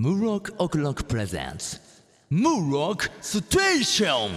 [0.00, 1.78] ムロックオクロックプレゼンツ
[2.30, 4.30] ムロックステーション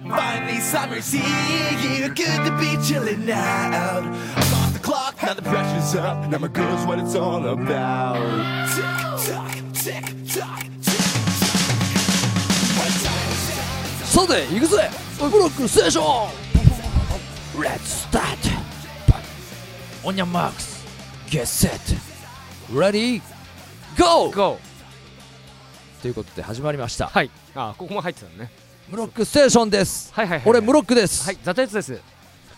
[0.00, 2.08] Finally, summer's here.
[2.10, 4.04] Good to be chilling out.
[4.04, 6.30] I'm off the clock, now the pressure's up.
[6.30, 8.14] Now my girl's what it's all about.
[8.76, 8.84] Tick
[9.26, 11.02] tock, tick tock, tick
[12.62, 13.08] tock.
[14.04, 14.88] さて行くぜ
[15.20, 16.28] ムロックステーション
[17.60, 18.38] Let's start
[20.04, 20.86] On your marks
[21.28, 21.80] Get set
[22.72, 23.20] Ready
[23.96, 24.30] Go!
[24.30, 24.67] GO!
[26.02, 27.08] ということで始まりました。
[27.08, 27.30] はい。
[27.54, 28.50] あここも入ってたのね。
[28.88, 30.12] ムロックステーションです。
[30.14, 32.00] はいはいはい俺ムロックです、はいザタヤツです。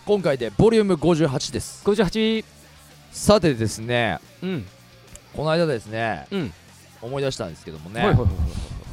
[0.05, 1.83] 今回でボリューム58です。
[1.85, 2.45] 58
[3.11, 4.65] さてですねうん。
[5.35, 6.53] この間ですねうん。
[7.01, 8.35] 思い出したんですけどもね、はいはいはいはい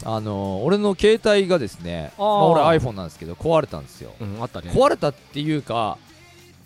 [0.04, 4.12] あのー俺の携帯がですねまあ、俺 iPhone なんですけど壊れたんですよ。
[4.20, 4.70] うんあったね。
[4.70, 5.98] 壊れたっていうか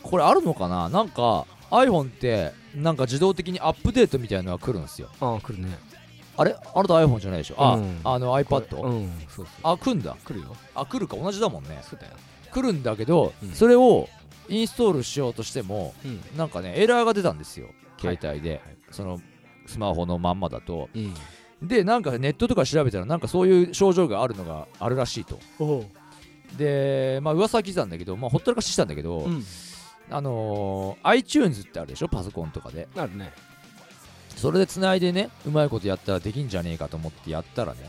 [0.03, 0.89] これあるのかな？
[0.89, 5.09] なんか iPhone ってなんか自動的にアップデートみたいなのが来るんですよ。
[5.21, 5.77] あ来るね
[6.37, 6.57] あれ？
[6.75, 7.57] あなた iPhone じゃないでしょ？
[7.59, 8.01] あ、うん。
[8.05, 9.11] あの iPad、うん。
[9.29, 9.47] そうそう。
[9.63, 10.17] あ来んだ。
[10.25, 10.57] 来るよ。
[10.75, 11.79] あ来るか同じだもんね。
[11.83, 12.13] そうだよ。
[12.51, 13.53] 来るんだけど、うん。
[13.53, 14.09] それを
[14.49, 16.21] インストールしようとしてもうん。
[16.37, 17.69] なんかねエラーが出たんですよ。
[17.99, 18.61] 携帯で、はい。
[18.91, 19.21] その
[19.67, 20.89] スマホのまんまだと。
[20.95, 21.15] うん。
[21.63, 25.39] でなんかネットとか調べたらなんかそういう症状があるのがあるらしいと。
[25.61, 25.85] お
[26.57, 29.45] でまあ噂は聞いてたんだけどまあほったらかししたんだけど、うん。
[30.11, 32.09] あのー iTunes ってあるでしょ？
[32.09, 32.89] パソコンとかで。
[32.97, 33.33] なるね
[34.37, 37.81] それで繋いでねうまいことやったらできんじゃねえかと思ってやったらね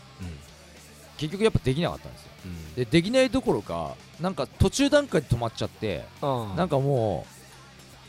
[1.17, 2.29] 結局やっぱできなかったんですよ。
[2.45, 2.73] うん。
[2.75, 7.25] でできないどころかなんか途中段階で止まっちゃってあなんかも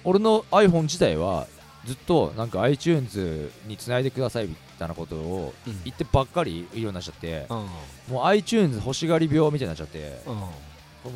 [0.04, 1.46] う俺の iPhone 自体は
[1.84, 5.80] ずっとなんか iTunes に繋いでくださいみたいなことをうん。
[5.84, 7.66] 言ってばっかり言うようになっちゃってあ
[8.08, 10.20] もう iTunes 欲しがり病みたいになっちゃって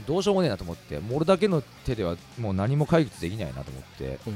[0.06, 4.34] どうしようもねえなと思ってもう俺だけの手ではもう何も解決できないなと思ってうん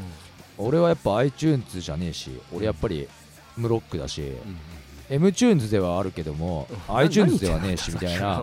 [0.66, 3.08] 俺はやっぱ iTunes じゃねえし俺やっぱり
[3.56, 4.58] ムロックだしうん
[5.10, 6.96] MTunes ではあるけどもうん。
[6.96, 8.42] iTunes ではねえしみたいな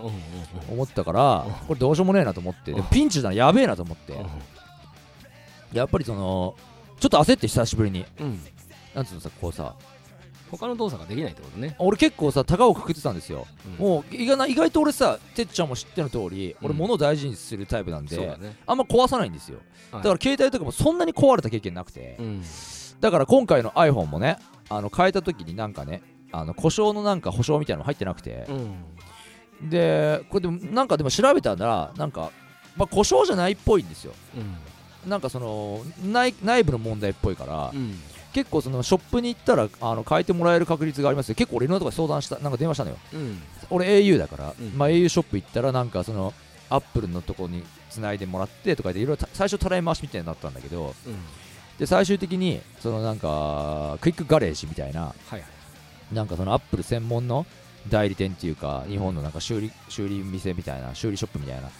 [0.70, 4.14] 思ったからこれどうしようもねえなと思ってピンチだなやべえなと思って。
[5.72, 6.54] やっぱりその
[6.98, 8.04] ちょっと焦って久しぶりに。
[8.20, 8.40] うん。
[8.94, 9.74] なんつうのさこうさ
[10.50, 11.76] 他の動作ができないってことね。
[11.78, 13.46] 俺結構さ高をくくってたんですよ。
[13.78, 13.86] うん。
[13.86, 16.78] もう意外な意外と俺さてっちゃんも知っての通り俺うん。
[16.78, 18.56] 物を大事にするタイプなんでね。
[18.66, 19.58] あんま壊さないんですよ。
[19.92, 22.42] だだから携帯とかもそんなに壊れた経験なくてうん。
[23.00, 24.38] だから今回の iPhone もね
[24.68, 26.02] あの変えた時になんかね
[26.32, 28.52] あの故障のなんか保証みたいなの入ってなくてう
[29.64, 29.68] ん。
[29.68, 32.30] でこれでもなんかでも調べたらなんか、
[32.76, 34.12] まあ、故障じゃないっぽいんですよ。
[34.36, 34.40] う
[35.06, 35.10] ん。
[35.10, 37.98] なんかその内内部の問題っぽいから、うん
[38.32, 41.34] 結構そのショップに行ったらあの変えてもらえる確率がありますよ。
[41.34, 42.96] 結構俺いろんなとこ相談したなんか電話したのよ。
[43.12, 43.42] うん。
[43.70, 44.78] 俺 au だから、うん。
[44.78, 46.32] まあ、au ショップ行ったらなんかその
[46.68, 51.16] アップルのとこに繋いでもらってとかでいろいろ最初たらい回しみたいになったんだけどうん。
[51.78, 56.14] で最終的にそのなんかクイックガレージみたいなはいはい。
[56.14, 57.46] なんかそのアップル専門の
[57.88, 61.70] 代理店っていうか日本のなんか修理修理店みたいな修理ショップみたいな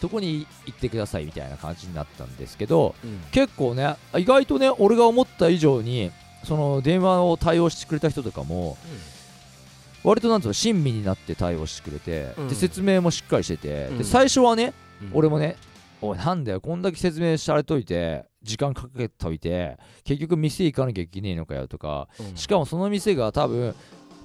[0.00, 3.20] とこに行ってくださいみたいな感じになったんですけどうん。
[3.30, 6.10] 結構ね意外とね俺が思った以上に
[6.44, 8.76] その電話を対応してくれた人とかも
[10.02, 12.48] 割となんつうの親身になって対応してくれて、うん。
[12.48, 13.98] で説明もしっかりしてて、うん。
[13.98, 15.10] で最初はね、うん。
[15.14, 15.56] 俺もね
[16.02, 22.36] おいなんだよこんだけ説明されといて時間かけといて結局店行かなきゃいけねえのかよとかうん。
[22.36, 23.74] しかもその店が多分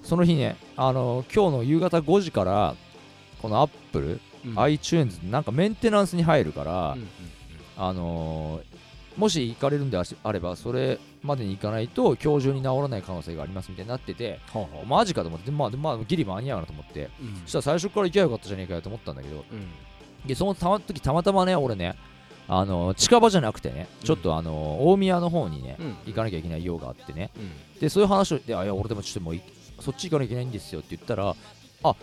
[0.03, 2.75] その日ねあの今日の夕方5時から
[3.41, 4.59] このアップル、うん。
[4.59, 7.07] iTunes なんかメンテナンスに入るから、うんうん
[7.77, 8.79] あのー
[9.17, 17.09] もし行かれるんであればそれまでに行かないと今日中に治らない可能性がありますみたいになっててほうほうマジかと思ってでまあでまあギリ間に合うなと思って。
[17.19, 17.41] うん。
[17.45, 19.67] そしたら最初から行けばよかったじゃねえかよと思ったんだけどうん。
[20.25, 21.95] でそのたま時たまたまね俺ね
[22.47, 25.95] あのー近場じゃなくてねちょっとあのー大宮の方にねうん。
[26.05, 27.31] 行かなきゃいけない用があってね。
[27.35, 27.79] うん。
[27.81, 29.41] でそういう話をであいや俺でもちょっともうい
[29.81, 31.35] そっち行かなきゃいけないんですよって言ったら
[31.83, 31.95] あ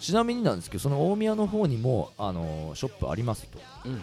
[0.00, 3.58] ちなみになんですけどその大宮の方にもあのーショップありますと。
[3.84, 4.00] うんうん。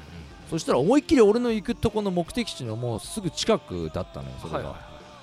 [0.49, 4.79] そしたら思いっきり俺の行くとこの目的地のもうすぐ近くだったのよそれが、はいはいは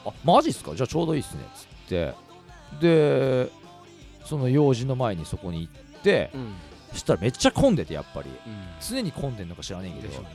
[0.06, 0.74] あマジっすか？
[0.74, 2.14] じゃあちょうどいいっすねっつって。
[2.80, 3.50] で
[4.24, 6.54] その用事の前にそこに行っていうん。
[6.92, 8.28] そしたらめっちゃ混んでてやっぱり。
[8.28, 8.36] うん。
[8.80, 10.22] 常に混んでんのか知らねえけど。
[10.22, 10.28] ね。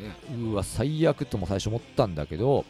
[0.44, 2.66] うわ最悪とも最初思ったんだけど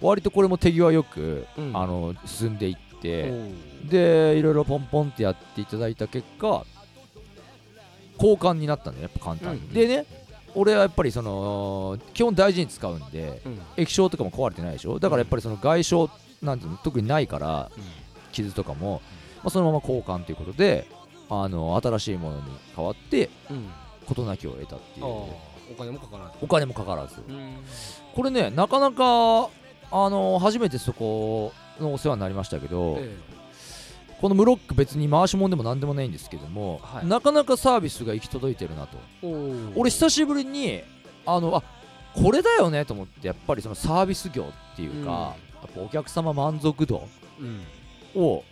[0.00, 1.76] 割とこれも手際よく、うん。
[1.76, 3.90] あの進んでいって、おう。
[3.90, 6.64] でいろいろポンポンってやっていただいた結果
[8.16, 9.72] 交換になったんだよやっぱ簡単に、うん。
[9.72, 10.06] でね
[10.54, 13.60] 俺はやっぱりその基本大事に使うんでうん。
[13.76, 14.98] 液晶とかも壊れてないでしょ？
[14.98, 15.96] だからやっぱりその外傷
[16.42, 17.70] なんていうの特にないから
[18.32, 19.02] 傷とかも、
[19.36, 20.86] まあ、そのまま交換ということで
[21.30, 22.42] あの新しいものに
[22.74, 23.68] 変わってうん。
[24.06, 25.06] 事なきを得たっていう。
[25.06, 25.36] お
[25.76, 26.30] 金もかからず。
[26.40, 27.16] お金もかからず。
[27.28, 27.56] うん。
[28.14, 29.50] これねなかなか
[29.90, 33.16] あの初めてそこのお世話になりましたけど、え
[34.20, 37.06] このムロック別に回し物でも何でもないんですけども、はい。
[37.06, 38.98] なかなかサービスが行き届いてるなと。
[39.76, 40.82] 俺久しぶりに
[41.24, 41.62] あのあ
[42.14, 47.06] これだよねと思ってやっぱりそのサービス業っていうか、やっぱお客様満足度
[47.38, 48.20] うん。
[48.20, 48.42] を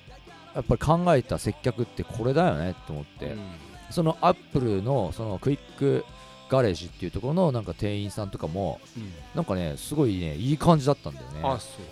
[0.55, 3.40] やっぱり考えた接客ってこれだよねと思って、うん。
[3.90, 6.05] そのアップルのそのクイック
[6.48, 9.12] ガレージっていうところのなんか店員さんとかもうん。
[9.34, 11.43] なんかねすごいねいい感じだったんだよね。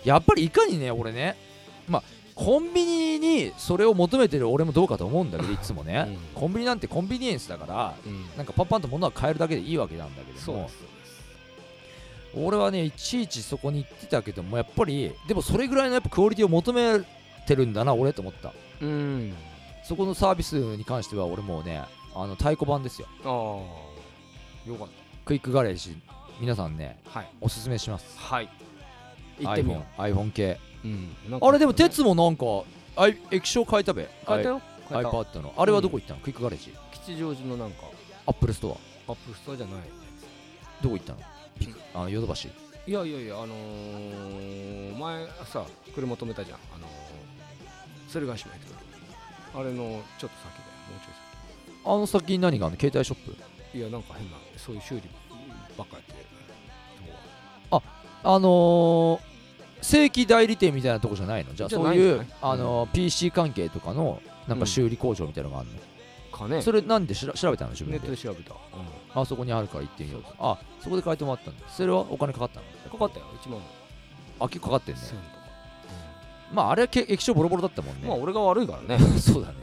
[0.03, 1.35] やっぱりいかにね俺ね
[1.87, 2.03] まあ
[2.35, 6.17] コンビニにそれを求めてる俺もどうかと思うんだけどいつもね、うん。
[6.41, 8.25] コンビニなんてコンビニエンスだからうん。
[8.37, 10.69] なんかパンパンと物は買えるだけでいいわけなんだけども
[12.37, 16.99] 俺はねいちいちそこに行ってたけどもやっぱりでもそれぐらいのやっぱクオリティを求め
[17.47, 18.53] てるんだな俺と思った。
[18.81, 19.33] うん。
[19.85, 23.07] そこのサービスに関しては俺もうねあの太鼓判ですよ。
[23.23, 23.94] ああ
[24.65, 24.87] よかっ
[25.25, 25.95] クイックガレージ
[26.39, 27.29] 皆さんねたはい。
[27.39, 28.17] おすすめします。
[28.19, 28.49] はい。
[29.39, 30.59] 行ってみよ iPhone, iPhone 系。
[30.83, 32.45] ううんあれでも鉄もなんか
[32.95, 34.09] あい液晶変えたべ。
[34.27, 34.61] 変えたよ。
[34.89, 35.09] 変えた。
[35.09, 35.53] iPad の。
[35.57, 36.73] あれはどこ行ったの、クイックガレージ。
[36.93, 37.83] 吉祥寺のなんか。
[38.25, 38.77] アップルスト
[39.07, 39.75] アアップルストアじゃない。
[40.81, 41.19] どこ行ったの？
[41.59, 42.49] ピクあのヨドバシ。
[42.87, 46.59] いやいやいやあのー、前さ車止めたじゃん。
[46.75, 46.89] あのー、
[48.11, 48.73] 鶴ヶ島行って
[49.53, 52.79] たあれのちょっと先だよもうちょいあの先に何があるの？
[52.79, 53.35] 携帯ショップ。
[53.35, 55.01] 先いやなんか変なそういう修理
[55.77, 56.13] ばっかやって。
[56.13, 56.17] る
[58.27, 59.19] あのー、
[59.81, 61.53] 正規代理店みたいなとこじゃないの？
[61.53, 65.77] じゃあそういうあのー PC 関係とかのなんか修理工場みたいなのがあるの、
[66.35, 67.71] かねそれなんでしら調べたの？
[67.71, 68.57] 自分ネでットで調べた、う
[69.13, 70.29] あそこにあるから行ってみようと。
[70.39, 71.67] あそこで変えてもらったんだ。
[71.69, 72.65] それはお金かかったの？
[72.65, 73.25] ん、かかったよ。
[73.43, 73.59] 1万。
[74.39, 75.01] あ結構かかってんね。
[75.01, 75.21] 1000とか、
[76.53, 79.03] まああれはけ液晶ボロボロだったもんね、まあ俺が悪いからね。
[79.19, 79.55] そうだね。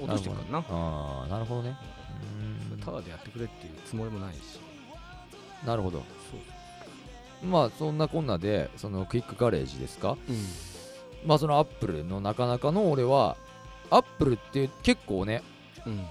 [0.00, 1.76] 落としてるからなああなるほどね
[2.90, 4.38] ただでやってくれっていうつもりもないし。
[5.64, 6.02] なるほど。
[7.44, 10.16] まあそんなこんなでそのクイックガレージですか？
[10.28, 10.44] うん。
[11.26, 13.36] まあそのアップルのなかなかの俺は
[13.90, 15.42] アップルって結構ね
[15.86, 16.04] うん。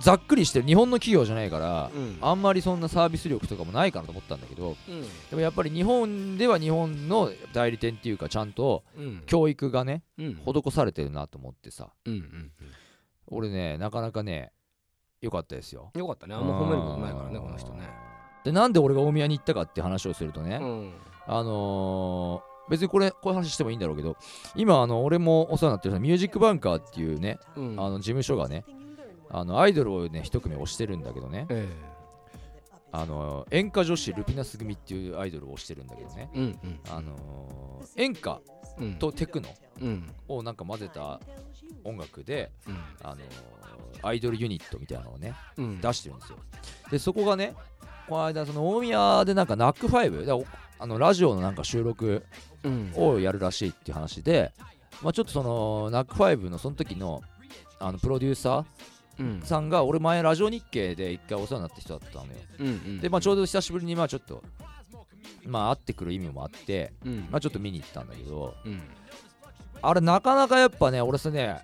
[0.00, 2.18] ざっくりしてる日本の企業じゃないから、うん。
[2.20, 5.02] あんまりそんなサービス力とかもないかなと思ったんだけどうん。
[5.02, 9.22] でもやっぱり日本では日本の代理店っていうかちゃんとうん。
[9.24, 10.40] 教育がねうん。
[10.44, 11.88] 施されてるなと思ってさ。
[12.04, 12.52] うんうん。
[13.28, 14.52] 俺ねなかなかね
[15.20, 15.90] 良かったですよ。
[15.94, 16.34] よかったね。
[16.34, 17.88] あんま褒めることないからねこの人ね。
[18.44, 20.92] でなんで俺が大宮に行ったかって話をするとね、うん。
[21.26, 24.16] あのー別にこれこういう話してもいいんだろうけど
[24.56, 27.80] 今あの俺もお世話になってるさミュージックバンカーっていうねうん。
[27.80, 28.64] あの事務所がね
[29.30, 31.46] あのアイドルをね一組推してるんだけどね。
[31.48, 31.68] え
[32.92, 36.28] あの演歌女子ルピナス組っていうアイドルを推してるんだけどね。
[36.34, 36.80] えうんうん。
[36.90, 38.40] あのー演歌
[38.78, 38.94] うん。
[38.98, 39.48] とテクノ
[39.80, 40.12] うん。
[40.28, 41.20] をなんか混ぜた
[41.84, 42.76] 音楽でうん。
[43.02, 43.20] あのー
[44.02, 45.80] アイドルユニットみたいなのをねうん。
[45.80, 46.38] 出してるんですよ。
[46.90, 47.54] でそこがね
[48.08, 50.46] この間その大宮でなんかナックファイブだからお
[50.78, 52.24] あのラジオのなんか収録
[52.62, 52.92] うん。
[52.96, 54.52] をやるらしいっていう話で、
[55.02, 57.22] まあ、ちょっとそのナックファイブのその時の
[57.78, 58.64] あのプロデューサ
[59.18, 59.26] うん。
[59.42, 62.30] ーさんが俺前ラジオ日経で一回お世話になった人だったのよ。
[62.60, 63.00] うんうん。
[63.00, 64.42] で、まあ、ちょうど久しぶりにまあちょっと
[65.46, 67.28] まあ会ってくる意味もあって、うん。
[67.30, 68.82] まあ、ちょっと見に行ったんだけどうん
[69.82, 71.60] あれなかなかやっぱね俺さね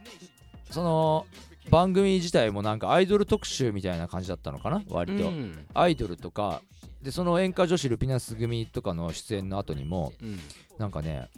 [0.71, 1.27] その
[1.71, 5.67] 番組自体もなんかアイドル特集みたいな感じだったのかな割と、うん。
[5.75, 6.61] アイドルとか
[7.03, 10.39] でその演歌女子ルピナス組とかの出演の後にもうん。
[10.79, 11.29] なんかね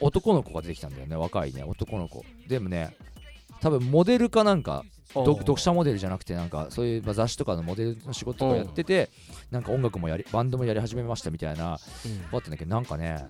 [0.00, 2.24] 男の子が出てきたんだよね若いね男の子。
[2.48, 2.96] でもね
[3.60, 9.10] 多分モデルかなんか読読者モデルじゃなくてなんかそういうまあ雑誌とかのモデルの仕事とかやってて
[9.50, 12.36] なんか音楽もやりバンドもやり始めましたみたいなうん。
[12.36, 13.26] あったんだけどなんかね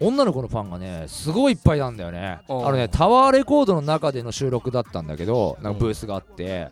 [0.00, 2.40] 女の子のファンがねすごいいっぱいなんだよね。
[2.48, 6.68] あのねタワーレコードの中での収録だったんだけどなんかブースがあって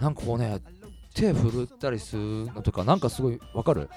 [0.00, 0.60] なんかこうね
[1.14, 2.22] 手振ったりする
[2.52, 3.88] のとかなんかすごいわかる？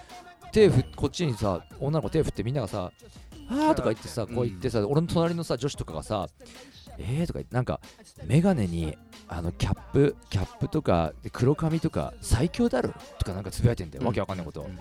[0.52, 2.92] 手振こっちにさ女の子手振ってみんながさ
[3.50, 6.28] 「あー」とか言ってさこう言ってさ、俺の隣のさ女子とかがさ
[7.00, 7.80] 「えー」とか言ってなんか
[8.28, 8.96] 眼鏡に
[9.28, 12.94] あのキャップキャップとかで黒髪とか最強だろ？
[13.18, 14.80] とかなんかつぶやいてんだよ、うんわけわかんないこと、うんうん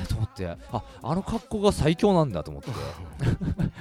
[0.00, 0.46] えーと思って。
[0.46, 0.56] あ
[1.02, 2.70] あの格好が最強なんだと思って。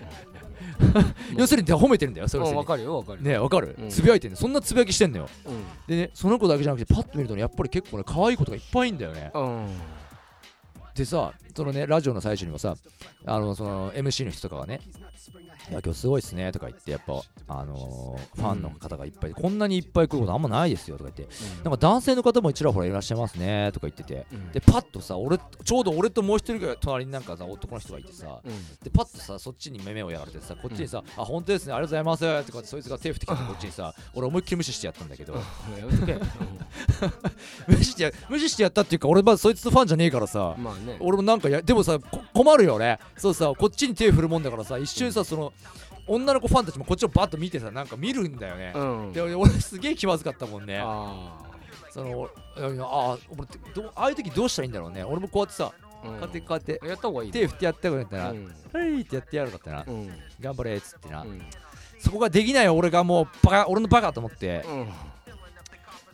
[1.38, 3.30] 要するに褒めてるんだよそれうんわかるよわかるよ。
[3.30, 3.90] ねわかる、うん。
[3.90, 4.38] つぶやいてんの。
[4.38, 5.28] そんなつぶやきしてんのよ。
[5.46, 5.64] うん。
[5.88, 9.32] でねその子だけじゃなくてパッと見るとねやっぱり結構ね可愛い子とかいっぱいいんだよね。
[9.34, 9.68] うん。
[10.96, 12.76] でさそのねラジオの最初にもさ
[13.26, 14.80] あのその MC の人とかがね
[15.70, 24.52] 「いや今日すごいっすね」とか言ってやっぱあのーファンの方がいっぱい、こんなにいっぱい来ることあんまないですよとか言ってなんか男性の方もちらほらいらっしゃいますねとか言っててうん。
[24.52, 28.52] でパッとさ俺ちょうど俺ともう一人ぐらい隣になんかさ男の人がいてさうん。
[28.84, 35.36] でパッとさそっちに目をやられてさこっちにさ「あ本当ですねありがとうございます」とかってそいつが手振ってきたこっちにさ俺思いっきり無視してやったんだけど
[37.68, 40.56] 無視してや無視してやったっていうか俺まずそいつのファンじゃねえからさ
[41.00, 45.54] 俺もなんなんかやでもさこ困るよねそうさこっちに手振るもんだからさ一瞬さその
[46.08, 49.14] 女の子ファンたちもこっちをバッと見てさなんか見るんだよね、うん。
[49.14, 50.80] で俺俺すげえ気まずかったもんね。
[50.84, 51.38] あ
[51.92, 55.04] そのああ俺どうああいう時どうしたらいいんだろうね。
[55.04, 57.40] 俺もこうやってさこうやってこうやってやった方がいいね。
[57.40, 60.10] 手振ってやったらよかったら、うんはいってやってやるかったな、うん。
[60.40, 61.42] 頑張れっつってな、うん。
[62.00, 64.88] そこができない俺がもうバカ俺のバカと思って、うん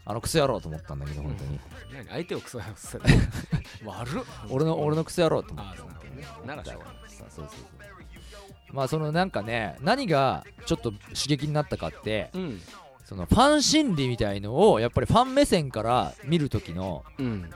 [0.09, 1.59] あのクソ野郎と思ったんだけど本当に、
[1.93, 2.97] 何相手をクソやす
[3.85, 4.23] 悪っ。
[4.49, 12.61] 俺の俺のクソ野郎と思ってああそうならしょうがないさそうそうそうまあそのなんかね何がちょっと刺激になったかってうん。
[13.03, 17.49] そのファン心理みたいのをやっぱりファン目線から見る時のうん。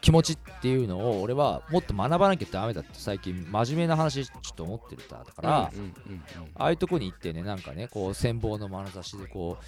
[0.00, 5.72] 気持ちっていうのを俺はもっと学ばなきゃダメだって最近真面目な話ちょっと思ってるだから、
[6.54, 9.64] ああいうとこに行ってねなんかねこう羨望の眼差しでこう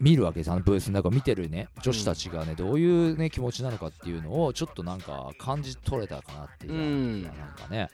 [0.00, 0.50] 見るわけです。
[0.50, 1.68] あのブースの中を見てるね。
[1.82, 7.22] 女子たちがねどういうね気持ちなのかっていうのをちょっとなんか感じ取れたかなっていうう、ん。
[7.22, 7.88] なんかね。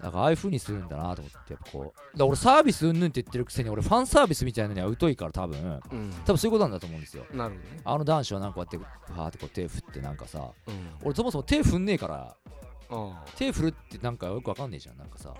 [0.00, 1.84] だからああいう風にするんだなと思ってやっぱこう。
[1.84, 5.58] だから俺サービスうんぬんって言ってるくせに俺ファンサービスみたいなのには疎いから多分。
[5.60, 6.10] うん。
[6.26, 7.24] 多分そういうことなんだと思うんですよ。
[7.32, 7.80] なるほどね。
[7.84, 10.74] あの男子はなんかこうやってはーってこう手振ってなんかさうん。
[11.04, 12.36] 俺そもそも手振んねえから
[12.90, 15.32] あ手振るってなんかよくわかんねえじゃんなんかさ。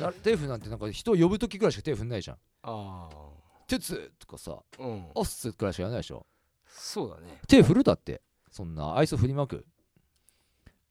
[0.00, 2.36] あ手振るなんてなんか人を呼ぶ時ぐらいしか手振んないじゃん。
[2.36, 3.08] ああ
[3.66, 6.26] 「鉄!」とかさあうん「おっす」くらいしかやらないでしょ？
[6.68, 8.22] そうだね手振るだって？
[8.50, 9.66] そんな愛想振りまく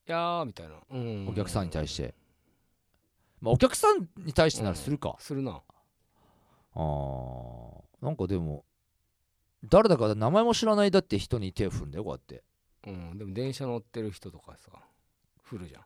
[0.08, 0.76] いやーみたいな。
[0.92, 1.28] うん。
[1.28, 2.14] お客さんに対して。
[3.42, 5.16] まあお客さんに対してならするか。
[5.20, 5.64] するな。
[6.76, 7.82] あー。
[8.02, 8.66] なんかでも
[9.64, 12.44] 誰だか名前も知らないだって人に手振るんだよこうやって。
[12.86, 13.18] うん。
[13.18, 14.72] でも電車乗ってる人とかさ
[15.42, 15.82] 振るじゃん。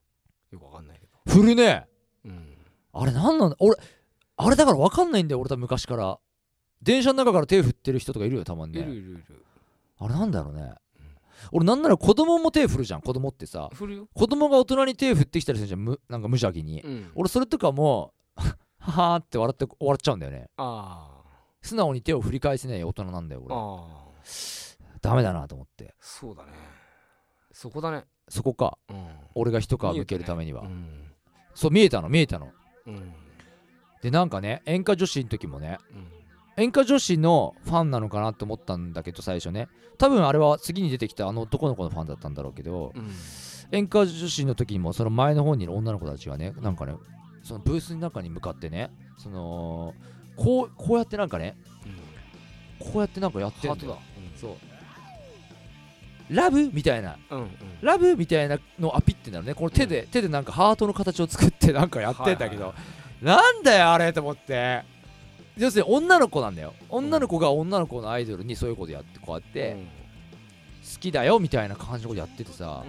[0.52, 1.14] よくわかんないけど。
[1.34, 1.88] 振るね。
[2.26, 2.58] うん。
[2.92, 3.78] あれなんなんだ俺
[4.36, 6.20] あれだから分かんないんだよ俺多分昔から
[6.82, 9.46] 電車の中から手振ってる人とかいるよたまにいるねいるいる。
[10.00, 10.74] あれなんだろうね。
[11.52, 13.70] 俺なんなら子供も手振るじゃん子供ってさ。
[13.74, 14.08] 振るよ。
[14.14, 16.82] 子供が大人に手振ってきたりするじゃんむなんか無邪気に。
[16.82, 17.12] うん。
[17.16, 20.50] 俺それとかも ははーって笑って終わっちゃうんだよね。
[20.58, 21.22] あ
[21.62, 23.56] 素直に手を振り返せない大人なんだよあ俺。
[23.56, 25.96] ああダメだなと思って。
[26.00, 26.52] そうだね。
[27.52, 28.06] そこだね。
[28.30, 28.78] そこか。
[28.90, 29.08] うん。
[29.36, 31.12] 俺が一皮向けるためには、うん。
[31.54, 32.52] そう見えたの見えたの。
[32.86, 33.14] うん。
[34.02, 36.19] でなんかね演歌女子の時もねうん
[36.60, 39.68] 演歌女子のファンなのかなって思ったんだけど最初ね。
[39.98, 43.12] 多分あれは次に出てきたあの男の子のファンだったんだろうけどうん。
[43.72, 46.96] 演歌女子の時にもその前の方にいる女の子たちがねなんかね
[47.44, 49.94] そのブースの中に向かってねその
[50.36, 51.56] こうこうやってなんかね
[52.80, 53.76] こうやってなんかやってんだよ。
[53.76, 53.98] ハートだ。
[54.40, 56.34] そう。
[56.34, 57.18] ラブみたいな。
[57.30, 57.50] うんうん。
[57.82, 59.54] ラブみたいなのをアピってんだろうね。
[59.54, 62.74] この手で、手でなんかハートの形を作ってなんかやってんだけど、は
[63.22, 63.26] い。
[63.26, 64.84] なんだよあれと思って
[65.60, 66.74] 要するに女の子なんだよ。
[66.90, 69.88] 女の子が女の子のアイドルにそういうことやってこうやって、うん。
[70.92, 72.84] 好きだよみたいな感じのことやっててさ、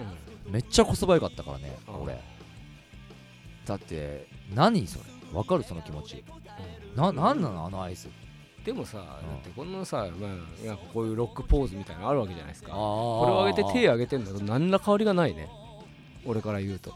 [0.49, 2.19] めっちゃこそばよかったからね俺。
[3.65, 5.05] だって何それ？
[5.33, 5.63] わかる？
[5.63, 6.23] その気持ち。
[6.95, 7.65] ななんなの？
[7.67, 8.09] あのアイス。
[8.65, 12.71] でもさだってこんなさまあなんかこういうロックポーズみたいなのあるわけじゃないですか。
[12.71, 15.49] ここれを上げて手上げてんだと何ら変わりがないね。
[16.25, 16.93] 俺から言うと。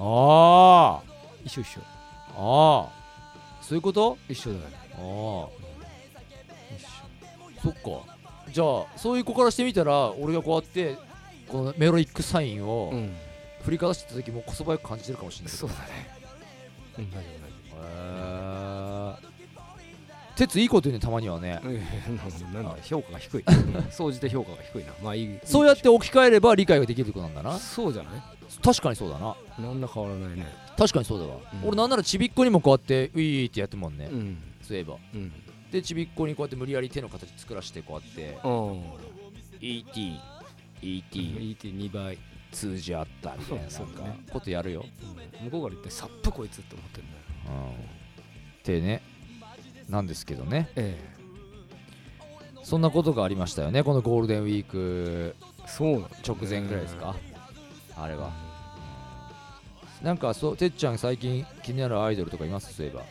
[0.00, 1.02] あ
[1.44, 1.80] 一緒一緒。
[2.36, 4.18] あああそういうこと？
[4.28, 4.62] 一緒だよ
[4.96, 5.02] ああ
[7.62, 7.80] そっか。
[8.52, 10.96] じゃあそういう子からしてみたら俺がこうやって
[11.48, 13.14] このメロイックサインをうん。
[13.62, 15.66] 振りかざしてた時もこそばよく感じてるかもしれないけど。
[15.68, 16.06] そうだね。
[16.98, 17.02] へ
[19.22, 19.26] え
[20.36, 21.60] 鉄いいこと言うねたまにはね。
[22.54, 23.44] なんだ評価が低い。
[23.44, 23.50] う
[23.80, 24.92] ん総じて評価が低いな。
[25.02, 27.58] まあいいそうやって置き換えれば理解ができることなんだな。
[27.58, 28.22] そうじゃない？
[28.62, 29.34] 確かにそうだな。
[29.58, 30.46] 何ら変わらないね。
[30.76, 31.68] 確かにそうだわ、うん。
[31.68, 34.96] 俺なんならちびっこにもこうやってウィーってやってるもんね、うんそういえば。
[35.14, 35.32] うん。
[35.70, 38.38] でちびっこにこうやって無理やり手の形作らせてこうやって。
[38.44, 38.82] うん。
[39.60, 40.20] ET
[40.82, 42.18] ET ET2 倍。
[42.52, 43.62] 通じ合ったみたいな。
[43.64, 43.70] なんか。
[43.70, 44.84] そうそうねことやるよ、
[45.42, 47.22] 向こうから言ってサップこいつって思ってるんだよ。
[47.48, 47.76] うん、っ
[48.62, 49.02] てね。
[49.88, 50.70] なんですけどね。
[50.76, 50.96] え
[52.62, 53.82] そんなことがありましたよね。
[53.82, 55.34] このゴールデンウィーク。
[55.38, 57.16] えそう直前ぐらいですか、
[57.96, 58.32] あれは。
[60.02, 62.72] なんかそうてっちゃん最近気になるアイドルとかいます？
[62.72, 63.04] そういえば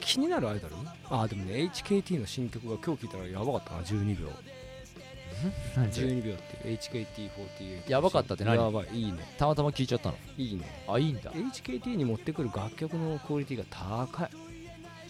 [0.00, 0.74] 気になるアイドル？
[1.10, 4.28] あでもね HKT の新曲が今日聞いたらやばかったな12秒。
[5.76, 6.34] 12秒。
[6.34, 6.68] って。
[6.68, 8.56] いう HKT48 やばかったって何？
[8.56, 9.18] やばいいいね。
[9.38, 10.16] たまたま聞いちゃったの。
[10.36, 10.64] いいね。
[10.88, 11.30] あいいんだ。
[11.32, 14.30] HKT に持ってくる楽曲のクオリティが高い。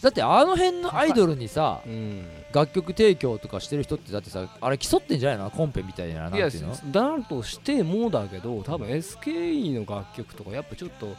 [0.01, 2.25] だってあの辺のアイドルにさうん。
[2.53, 5.51] 楽曲提供とかしてる人ってだってさあれ競ってんじゃないの？
[5.51, 6.91] コンペみたいななんていうの？
[6.91, 11.15] だとしてもだけど多分 SKE の楽曲とかやっぱちょっと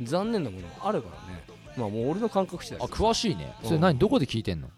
[0.00, 1.42] 残念なものがあるからね
[1.76, 3.54] まあもう俺の感覚次第あです詳しいね。
[3.62, 3.98] それうん何？
[3.98, 4.68] どこで聞いてんの？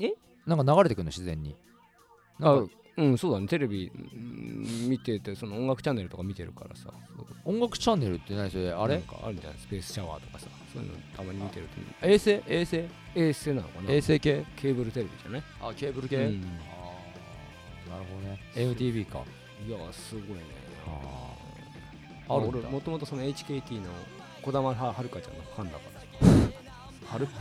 [0.00, 0.12] え？
[0.46, 1.08] なんか流れてくるの？
[1.08, 1.56] 自然に。
[2.42, 2.62] あ
[2.96, 3.46] うんそうだね。
[3.46, 6.90] テレビうん見ててその音楽チャンネルとか見てるからさ。
[7.44, 8.50] 音楽チャンネルって何？
[8.50, 8.94] それあれ？
[8.96, 9.54] なんかあるじゃん。
[9.54, 10.46] スペースシャワーとかさ。
[10.72, 11.66] そういうのたまに見てる
[12.00, 12.30] と衛星？
[12.46, 12.84] 衛星？
[13.14, 13.92] 衛星なのかな？
[13.92, 14.44] 衛星系？
[14.56, 15.42] ケーブルテレビじゃない？
[15.62, 16.22] あケーブル系、うん。
[16.22, 18.40] あーなるほどね。
[18.54, 19.22] MTV か。
[19.66, 20.44] いやすごいね。
[20.86, 22.58] あああるんだ。
[22.58, 23.90] 俺もともとその HKT の
[24.42, 25.99] 児玉ははるかちゃんのファンだから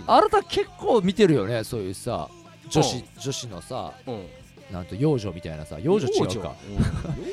[0.07, 1.63] あなた結構見てるよね？
[1.63, 2.29] そういうさ
[2.69, 4.25] 女子女子のさうん。
[4.71, 6.53] なんと幼女みたいなさ幼女違うか。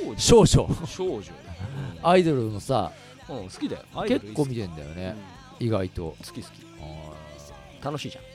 [0.09, 0.16] うん。
[0.19, 0.69] 少女。
[0.87, 1.23] 少女。
[2.02, 2.93] アイドルのさ
[3.28, 3.37] うん。
[3.38, 3.83] うん好きだよ。
[4.07, 4.97] 結構見てんだようん。
[4.97, 5.14] ね、
[5.61, 6.16] 意外と。
[6.25, 6.66] 好き好き。
[6.81, 8.25] あ楽しいじゃん。
[8.25, 8.26] ー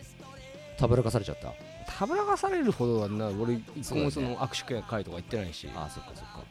[0.79, 1.51] たぶらかされちゃった？
[1.99, 5.67] たぶらかされるほどはな俺一個もその握手会とか行ってないし。
[5.75, 6.43] あーそっかそっか。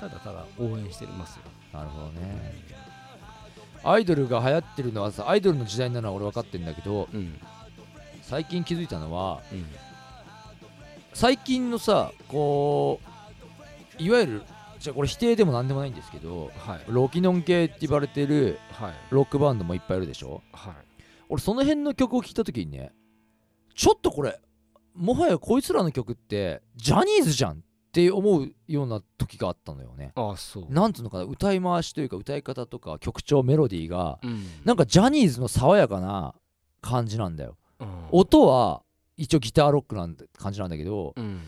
[0.00, 1.42] ただただ応援してますよ。
[1.72, 2.54] なるほどね
[3.84, 7.38] アイドルが流行ってるのはさアイドルの時代なのは俺分かってんだけどうん。
[8.22, 9.66] 最近気づいたのはうん。
[11.14, 13.00] 最近のさこ
[13.98, 14.42] ういわゆる
[14.78, 16.80] じゃあこれ否定でも何でもないんですけどはい。
[16.88, 18.92] ロキノン系って言われてるはい。
[19.10, 20.42] ロックバンドもいっぱいいるでしょ？
[20.52, 20.74] はい。
[21.28, 22.92] 俺その辺の曲を聴いた時にね
[23.74, 24.38] ちょっとこれ
[24.94, 30.12] もはやこいつらの曲ってジャニーズじゃんって思うような時があったのよね。
[30.14, 30.66] ああそう。
[30.72, 34.44] なんつうのかな歌い回しというか歌い方とか曲調メロディーがうん。
[34.64, 36.34] なんかジャニーズの爽やかな
[36.80, 37.58] 感じなんだよ。
[37.80, 37.88] うん。
[38.10, 38.82] 音は
[39.18, 41.40] 一応ギターロックなんて感じなんだけどうん。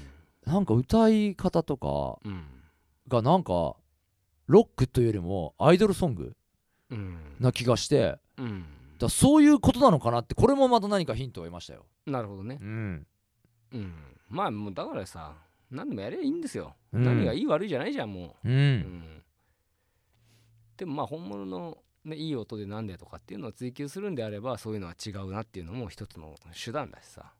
[0.44, 2.44] なんか歌い方とかうん。
[3.08, 3.76] がなんか
[4.46, 6.34] ロックというよりもアイドルソング
[6.90, 7.16] うん。
[7.40, 8.66] な気がしてうん。
[9.00, 11.86] らそういうことなのかなってこれもまた何かヒントを得ましたよ。
[12.04, 12.58] なるほどね。
[12.60, 13.06] うん。
[13.72, 13.94] うん。
[14.28, 15.32] まあもうだからさ
[15.74, 16.74] 何でもやればいいんですよ。
[16.92, 17.04] うん。
[17.04, 18.48] 何がいい悪いじゃないじゃんもう。
[18.48, 18.74] ううん。
[18.78, 19.22] ん
[20.76, 27.32] でもまあ本物のねいい音でなんでとかっていうのを追求するんであればそういうのは違うなっていうのも一つの手段だしさ。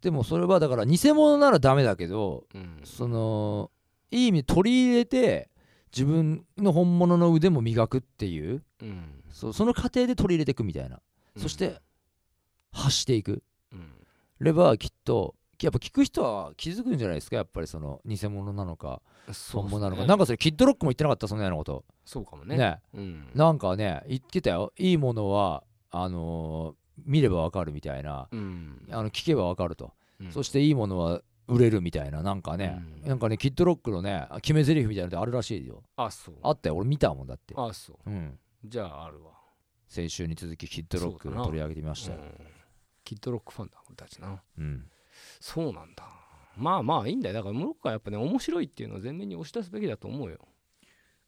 [0.00, 2.80] でもそれはだから偽物ならダメだけどうん。
[2.84, 3.70] その
[4.10, 5.48] いい意味で取り入れて
[5.92, 9.22] 自分の本物の腕も磨くっていううん。
[9.30, 11.00] そその過程で取り入れていくみたいな。
[11.36, 11.80] そして
[12.72, 13.42] 発していく。
[13.72, 13.92] うん。
[14.40, 15.34] ればきっと
[15.66, 17.36] やっぱ聞く人は気づくんじゃないですか？
[17.36, 19.00] やっぱりその偽物なのか
[19.52, 21.84] 本物なのか、なんかそれキッドロックも言ってなかったそんなようなこと。
[22.04, 22.56] そうかもね。
[22.56, 22.80] ね。
[22.94, 23.28] うん。
[23.34, 24.72] なんかね言ってたよ。
[24.76, 28.28] いいものはあのー見ればわかるみたいな。
[28.30, 28.86] うん。
[28.90, 30.30] あの聞けばわかると、うん。
[30.30, 32.22] そしていいものは売れるみたいな。
[32.22, 33.08] なんかね、うん。
[33.08, 35.82] なんかねキッドロックのね決め台詞みたいなのってあるらしいよ。
[35.96, 36.34] あそう。
[36.42, 36.76] あったよ。
[36.76, 37.54] 俺見たもんだって。
[37.56, 38.10] あそう。
[38.10, 38.38] うん。
[38.64, 39.32] じゃああるわ。
[39.88, 42.46] 先週に続きキッドロックを取り上げてみましたよ、うん。
[43.04, 44.40] キッドロックファンだ俺たちな。
[44.58, 44.84] うん
[45.42, 46.04] そうなんだ。
[46.56, 47.34] まあまあいいんだよ。
[47.34, 50.38] だからムロックはやっぱね面白いっていうのを前面に押し出すべきだと思うよ。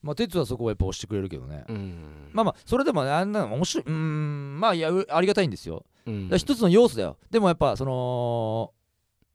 [0.03, 2.31] まあ哲はそこをやっぱ押してくれるけどね、うん。
[2.33, 4.61] まあまあそれでもねあんなの面白いうーん。
[4.61, 5.85] まあいやうありがたいんですよ。
[6.07, 6.31] うん。
[6.37, 7.18] 一つの要素だよ。
[7.33, 8.72] でもやっぱその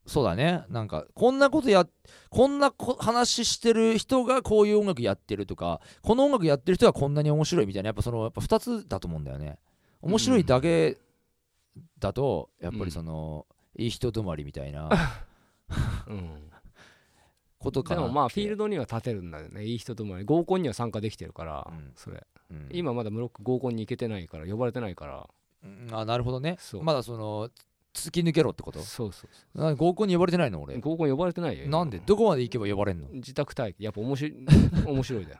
[0.06, 0.64] そうだね。
[0.70, 1.86] なんかこんなことや
[2.30, 9.58] こんなこ話してる人がこういう音楽やってるとかこの音楽やってる人はこんなに面白いみたいなやっぱそのやっぱ2つだと思うんだよね。
[10.00, 10.96] 面白いだけ
[11.98, 14.90] だとやっぱりその、いい人止まりみたいな。
[16.08, 16.30] うん。
[17.58, 18.00] ことかな。
[18.02, 19.64] でもまあフィールドには立てるんだよね。
[19.64, 21.92] いい人ともに合コンには参加できてるから、うん。
[21.94, 22.26] それ。
[22.50, 22.68] うん。
[22.72, 24.46] 今まだムロック合コンに行けてないから。
[24.46, 25.28] 呼ばれてないから
[25.64, 25.88] うん。
[25.92, 26.56] あなるほどね。
[26.82, 27.50] まだその
[27.92, 28.80] 突き抜けろってこと？
[28.80, 30.76] そうそう合コンに呼ばれてないの俺。
[30.76, 31.78] う合コン呼ばれてないよ今。
[31.78, 31.98] なんで？
[31.98, 33.08] どこまで行けば呼ばれんの？
[33.08, 33.84] 自宅待機。
[33.84, 34.34] やっぱ面白い
[34.86, 35.38] 面白いだよ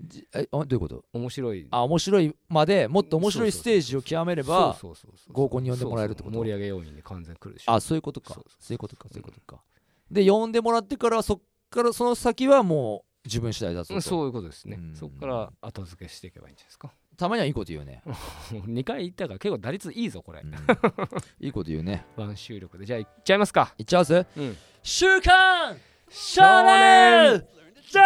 [0.00, 1.04] じえあどういうこと？
[1.12, 1.66] 面白い。
[1.70, 5.32] あ面白いまでもっと面白いステージを極めればそうそうそうそう。
[5.32, 6.36] 合コンに呼んでもらえるってこと？
[6.38, 7.72] 盛り上げ要因で完全に来るでしょ。
[7.72, 8.34] あそういうことか。
[8.34, 9.62] そういうことかそういうことか。
[10.10, 14.76] で呼んでもらってからそっからその先はもう自分次第だぞそういうことですね。
[14.80, 14.94] うん。
[14.96, 16.92] そこから後付けしていけばいいんじゃないですか。
[17.16, 18.02] たまにはいいこと言うね、
[18.50, 20.40] 2回行ったから結構打率いいぞこれ。
[20.40, 20.52] うん。
[21.38, 22.06] いいこと言うね。
[22.16, 22.86] ワン収録で。
[22.86, 23.74] じゃあ行っちゃいますか。
[23.78, 24.26] いっちゃいます？
[24.36, 24.56] うん。
[24.82, 25.76] 週刊
[26.08, 27.46] 少年
[27.90, 28.02] ジャ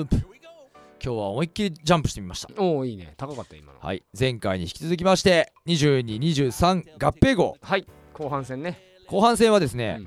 [0.00, 0.16] ンプ！
[0.16, 0.24] 今
[1.00, 2.48] 日は思いっきりジャンプしてみました。
[2.60, 3.12] おおいいね。
[3.18, 3.78] 高かった今の。
[3.78, 4.02] はい。
[4.18, 7.58] 前回に引き続きまして2223合併号。
[7.60, 7.86] はい。
[8.14, 8.80] 後半戦ね。
[9.06, 10.00] 後半戦はですね、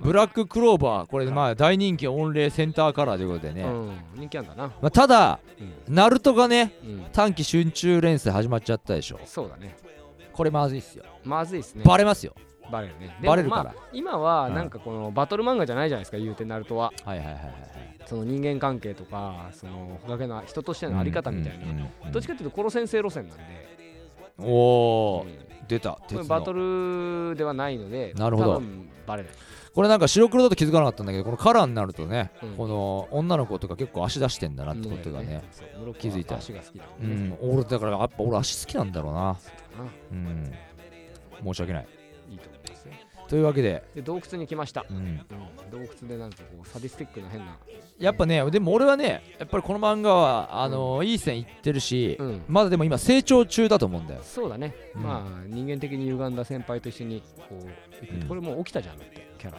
[0.00, 1.08] ブラッククローバー。
[1.08, 3.96] これまあ大人気御礼センターカラーということでね、うん。
[4.14, 4.66] 人気あんだな。
[4.66, 5.40] まあ、ただ
[5.88, 5.94] うん。
[5.94, 7.06] ナルトがねうん。
[7.12, 9.18] 短期春秋連載始まっちゃったでしょ。
[9.24, 9.76] そうだね。
[10.32, 11.04] これまずいっすよ。
[11.24, 11.84] まずいですね。
[11.84, 12.34] バレますよ
[12.70, 13.16] バレるね。
[13.22, 13.64] バレるから。
[13.64, 14.54] まあ今はうん。
[14.54, 16.92] なんかこのバトル漫画じゃないじゃないですか言うてナルトは。
[17.04, 17.54] はいはいはいはい
[18.06, 23.44] その人間関係とかそのほかけな人としてのあり方みたいな、うんうんうんどっちかっていうと殺先生路線なんで、
[24.38, 25.66] おおうん。
[25.66, 25.98] 出た。
[26.28, 28.54] バトルではないのでなるほど。
[28.56, 29.32] 多分バレない。
[29.74, 32.56] これなんか白黒だと気づかなかったんだけどこのカラーになるとね、うん。
[32.56, 37.30] この女の子とか結構足出してんだなってことがねそうムロックは気づいた足が好きだもうん。
[37.30, 37.38] ねん。
[37.40, 39.36] 俺だからやっぱ俺足好きなんだろうな。
[39.40, 39.50] そ
[40.12, 40.52] うん。
[41.42, 41.86] 申し訳ない
[43.28, 45.18] と思いうわけで、で洞窟に来ました、うん、うん、
[45.70, 47.56] 洞窟でなんかこうサディスティックな変な。
[47.98, 52.42] やっぱねでも俺はねやっぱりこの漫画はあのいい線いってるし、うん。
[52.48, 54.20] まだでも今成長中だと思うんだよ。
[54.22, 55.02] そうだね、うん。
[55.02, 59.58] まあ人間的に歪んだ先輩と一緒にこうこれもう起きたじゃんだってキャラ。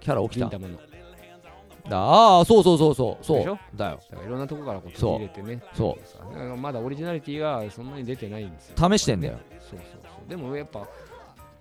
[0.00, 0.46] キャラ起きた？
[0.46, 0.78] 銀玉の。
[1.88, 3.24] だああそうそうそうそう。
[3.24, 3.38] そう。
[3.74, 3.98] だよ。
[4.10, 5.62] だからいろんなとこからこう取り入れてね。
[5.74, 5.98] そ
[6.36, 6.56] う。
[6.56, 8.76] まだオリジナリティがそんなに出てないんですよ。
[8.76, 9.38] 試してんだよ。
[9.58, 10.28] そうそうそう。
[10.28, 10.86] でもやっぱ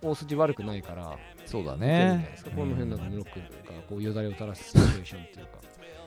[0.01, 2.35] 大筋悪くないからそうだね。
[2.55, 3.45] この辺なんかムロックが
[3.89, 5.51] こうよだれを垂らすシチュエーションっていうか。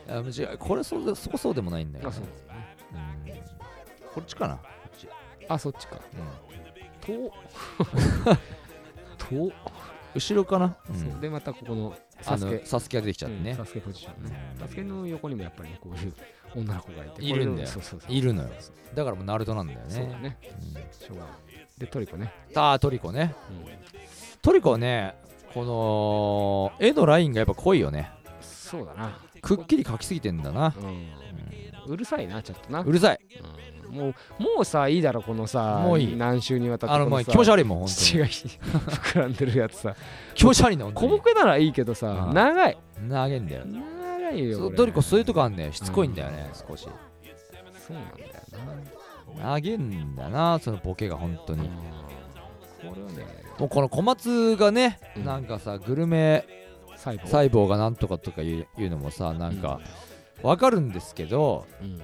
[0.07, 2.75] あ違うこれそうそこそうでもないんだよ、あそうねですね。
[2.93, 4.13] うん。
[4.15, 4.59] こっちかな。
[5.49, 6.01] あそっちか。
[7.07, 7.29] うん。
[7.29, 7.33] と
[9.19, 9.53] と
[10.15, 10.97] 後ろかな、うん。
[10.97, 11.21] そう。
[11.21, 11.95] でまたここの
[12.27, 12.67] あのサスケ。
[12.67, 13.51] サスケが出てきちゃってね。
[13.51, 14.55] うんサ、スケポジションね。
[14.59, 16.15] サスケの横にもやっぱりねこういう
[16.57, 17.69] 女の子がいているんだよ。
[18.09, 18.49] いるのよ。
[18.95, 20.39] だからもうナルトなんだよそうだねね
[20.93, 21.35] しょうがない。
[21.79, 22.33] でトリコね。
[22.51, 23.35] うんああトリコね。
[23.51, 23.65] うん。
[24.41, 25.17] トリコはね
[25.53, 28.11] この絵のラインがやっぱ濃いよね。
[28.41, 29.19] そうだな。
[29.41, 31.93] くっきり描きすぎてんだな、うん。
[31.93, 32.81] うるさいなちょっとな。
[32.81, 33.21] うるさい。
[33.89, 33.97] うん。
[33.97, 36.17] もうもうさいいだろこのさもういい。
[36.17, 37.97] 何週にわたってあのもう気持ち悪いもん本当に。
[37.97, 39.95] 父が膨らんでるやつさ。
[40.35, 42.35] 気持ち悪いの小本ボケならいいけどさうん。
[42.35, 42.79] 長い。
[42.97, 43.65] 当に投げんだよ
[44.25, 44.69] 長いよこれ。
[44.69, 46.89] そうトリコそういうとこあんねしつこいんだよね、少し。
[47.87, 48.31] そうなんだよ
[49.37, 49.55] な。
[49.55, 52.91] 投げんだなそのボケが本当に、うん。
[52.91, 53.27] これはね。
[53.59, 55.25] もうこの小松がね、うん。
[55.25, 56.47] なんかさグルメ
[56.97, 57.67] 細胞。
[57.67, 59.81] がなんとかとかいうのもさなんか
[60.43, 62.01] わかるんですけど、うん。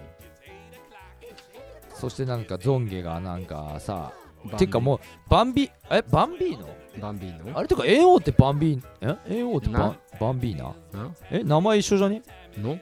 [1.94, 4.12] そしてなんかゾンゲがなんかさ
[4.57, 6.68] てかもうバンビえバンビーノ
[7.00, 8.83] バンビーノあれとか AO ってバンビー
[9.29, 12.22] え？AO ってババンビーナんえ名前一緒じゃね？
[12.59, 12.79] の？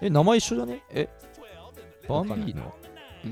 [0.00, 0.82] え名前一緒じゃね？
[0.90, 1.08] え？
[2.08, 2.72] バンビーノ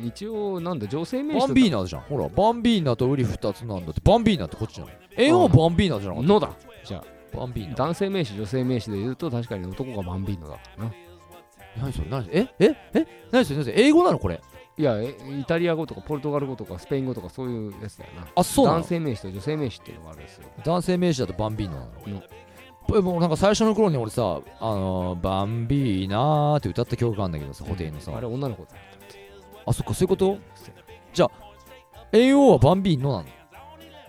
[0.04, 2.02] 一応なんだ女性名詞バンビーナじゃん。
[2.02, 4.00] ほらバンビーナとウリ二つなんだって。
[4.04, 6.50] バンビーナってこっちじゃん AO バンビーナじゃなかっのだ。
[6.84, 7.74] じゃあたバンビーナ。
[7.74, 10.92] 男性名詞女性名詞で言うと確かに男がバンビーノだからな。
[11.80, 12.40] 何それ何それ？
[12.40, 12.48] え？
[12.58, 12.76] え？
[12.94, 13.06] え？
[13.30, 13.82] 何それ何それ？
[13.86, 14.40] 英語なのこれ？
[14.76, 18.26] いやえイタリア語とかポルトガル語とかスペイン語とかそういうやつだよな。
[18.34, 18.78] あそうなの？
[18.78, 20.48] 男性名詞と女性名詞っていうのがあるんですよ。
[20.64, 22.14] 男性名詞だとバンビーノなの？
[22.16, 22.22] の
[22.96, 28.12] えもうなんか最初の頃に俺さ「あのーバンビーナー」って歌った曲があるんだけどさ布袋のさ。
[28.16, 28.68] あれ女の子だ
[29.66, 30.38] あそっかそういうこと
[32.12, 33.24] ？AO はバンビーノなの？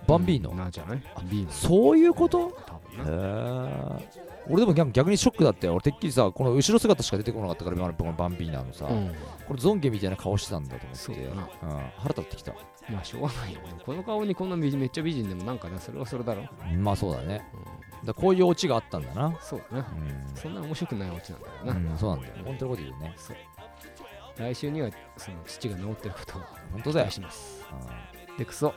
[0.08, 1.02] バンビーノ、なじゃない？
[1.26, 1.52] ビーノ。
[1.52, 2.52] そういうこと？
[2.66, 4.00] 多へ分な。
[4.02, 5.74] え俺でも逆逆にショックだったよ。
[5.74, 9.14] 俺てっきりさこの後ろ姿しか出てこなかったからこのバンビーナーのさ、うん。
[9.48, 10.96] これゾンゲみたいな顔してたんだと思って。
[10.98, 11.22] そううん、
[11.98, 12.54] 腹立ってきた。
[12.90, 13.62] まあしょうがないよ。
[13.62, 16.44] ねこの顔にこんなめっちゃ美人でもなんかねそれはそれだろ。
[16.78, 17.46] まあそうだね。
[18.02, 18.08] うん。
[18.08, 19.38] だこういうオチがあったんだな。
[19.42, 19.88] そうだな。
[20.36, 22.34] そんな面白くないオチなんだよな、うん、うん、そうなんだよ。
[22.46, 23.14] 本当のこと言うね。
[23.18, 23.38] そう。
[24.38, 27.10] 来週にはその父が治ってることを本当だよ。
[27.10, 27.66] します。
[27.72, 28.38] うん。
[28.38, 28.74] でクソ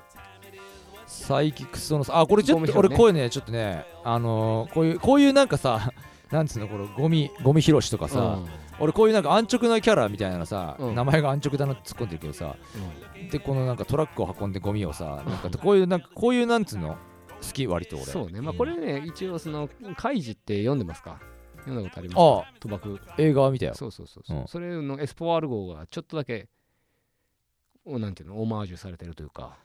[1.18, 2.72] サイキクソのあこれちょっとね。
[2.76, 5.92] 俺こういうねちょっとねあのーこういうこういうなんかさ
[6.31, 8.38] なんつうのこのゴミゴミ拾しとかさ、
[8.78, 10.94] 俺こういうなんか安直なキャラみたいなのさ、うん。
[10.94, 12.54] 名前が安直だなって突っ込んでるけどさ
[13.31, 16.96] でこのなんかトラックを運んでゴミをさなんか こういうなんかこういうなんつうの
[17.40, 18.04] 好き割と俺。
[18.07, 18.40] そうね。
[18.40, 18.57] まあん。
[18.57, 21.18] これね一応そのカイジって読んでますか？
[21.64, 22.18] 読んだことあります？
[22.18, 22.52] ああ。
[22.61, 23.00] 賭博。
[23.18, 23.74] 映画は見たよ。
[23.74, 24.46] そうそうそうそう、うん。
[24.48, 26.48] それのエスポワール号がちょっとだけ
[27.87, 29.57] おなんていうのオマージュされてるというか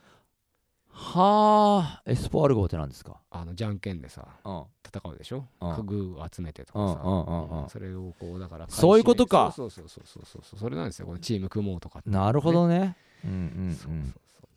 [0.95, 3.19] はあエスポアル号って何ですか？
[3.31, 4.63] あのじゃんけんでさうん。
[4.85, 5.45] 戦うでしょ？
[5.59, 5.85] うん。
[5.85, 9.51] グーを集めてとうんかさうんそれをこうだからそういうことか。
[9.55, 11.07] そうそうそうそうそうそうそれなんですよ。
[11.07, 12.09] このチーム組もうとかって。
[12.09, 12.95] なるほどね。
[13.25, 13.33] うんう
[13.71, 14.47] んそうそうそ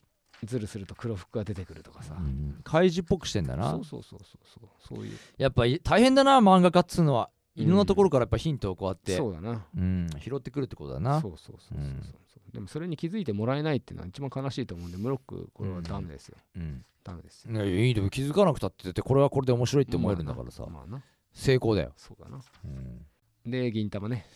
[0.42, 0.46] う。
[0.46, 2.61] ズルすると黒服が出てくるとかさ、うんうん。
[2.64, 3.70] 開示っぽくしてんだな。
[3.70, 4.46] そうそうそうそう
[4.87, 4.96] そう。
[4.99, 5.18] そういう。
[5.38, 7.25] やっぱり大変だな漫画家っつうのは。
[7.25, 9.66] うんいろんなところからやっぱヒントをこうやってそうだな。
[9.77, 11.21] うん拾ってくるってことだな。
[11.21, 11.88] そうそうそうそう
[12.33, 16.85] そうでもそれに気づいてもらえないっていうのは一番悲しいと思うんでムロックこれはダメですよ、うん。
[17.03, 17.53] ダメですよ。
[17.53, 20.64] いやいいでも気づかなくたってだってこれはこれで面白いって思えるんだからさ。
[20.66, 21.05] まあなまあな。
[21.33, 21.92] 成功だよ。
[21.97, 22.40] そうだな。
[22.64, 23.51] うん。
[23.51, 24.27] で銀玉ね、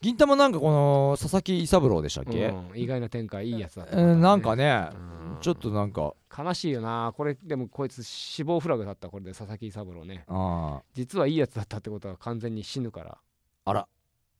[0.00, 2.46] 銀玉なんかこの佐々木伊三郎でしたっけ？
[2.46, 3.98] うん意外な展開いいやつだった。
[3.98, 5.38] えーなんかねうん。
[5.40, 6.14] ちょっとなんか。
[6.36, 7.12] 悲しいよな。
[7.16, 10.24] これでもこいつ死亡フラグだったこれで佐々木三郎ね。
[10.28, 13.18] あ実はいいやつだったってことは完全に死ぬから。
[13.64, 13.88] ああら。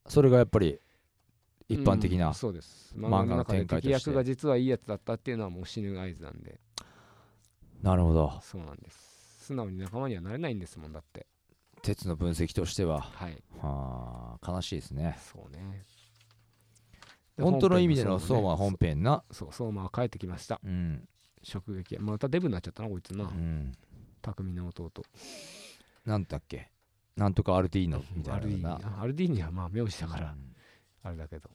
[0.07, 0.79] それがやっぱり
[1.69, 2.95] 一般的うなんそうです。
[2.97, 3.99] 漫画の展開として。
[3.99, 6.61] 敵役が実はいいやつだったっていうのはもう死ぬ合図なんで。
[7.83, 8.39] なるほど。
[8.43, 9.47] そうなんです。
[9.47, 11.27] 素直に仲間にはなれないんですもんだって
[11.83, 13.01] 鉄の分析としては。
[13.01, 13.43] はい。
[13.61, 15.19] はあ悲しいですね。
[15.21, 15.85] そうね。
[17.41, 19.23] 本当の意味での相馬本本編な。
[19.31, 20.61] そう相馬は帰ってきました。
[20.65, 21.09] うん。
[21.43, 21.97] 直撃。
[21.99, 23.25] またデブになっちゃったなこいつな。
[23.25, 23.73] うん。
[24.21, 24.91] 匠の弟。
[26.05, 26.71] なんだっけ？
[27.17, 30.55] なんとかアルティーノみたいアルディーニなアルディーニはまあ名字だからうん。
[31.03, 31.51] あれだけど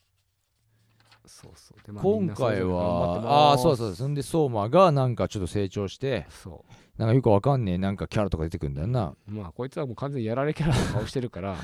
[1.26, 1.86] そうそう。
[1.86, 3.96] でまあ今回はああーそうそう。
[3.96, 6.66] そんで相馬がなんかちょっと成長してそ
[6.98, 9.16] なんかよくわかんねえなんかキャラとか出てくるんだよな。
[9.28, 11.56] うまあこいつはもう完全にやられキャラの顔してるから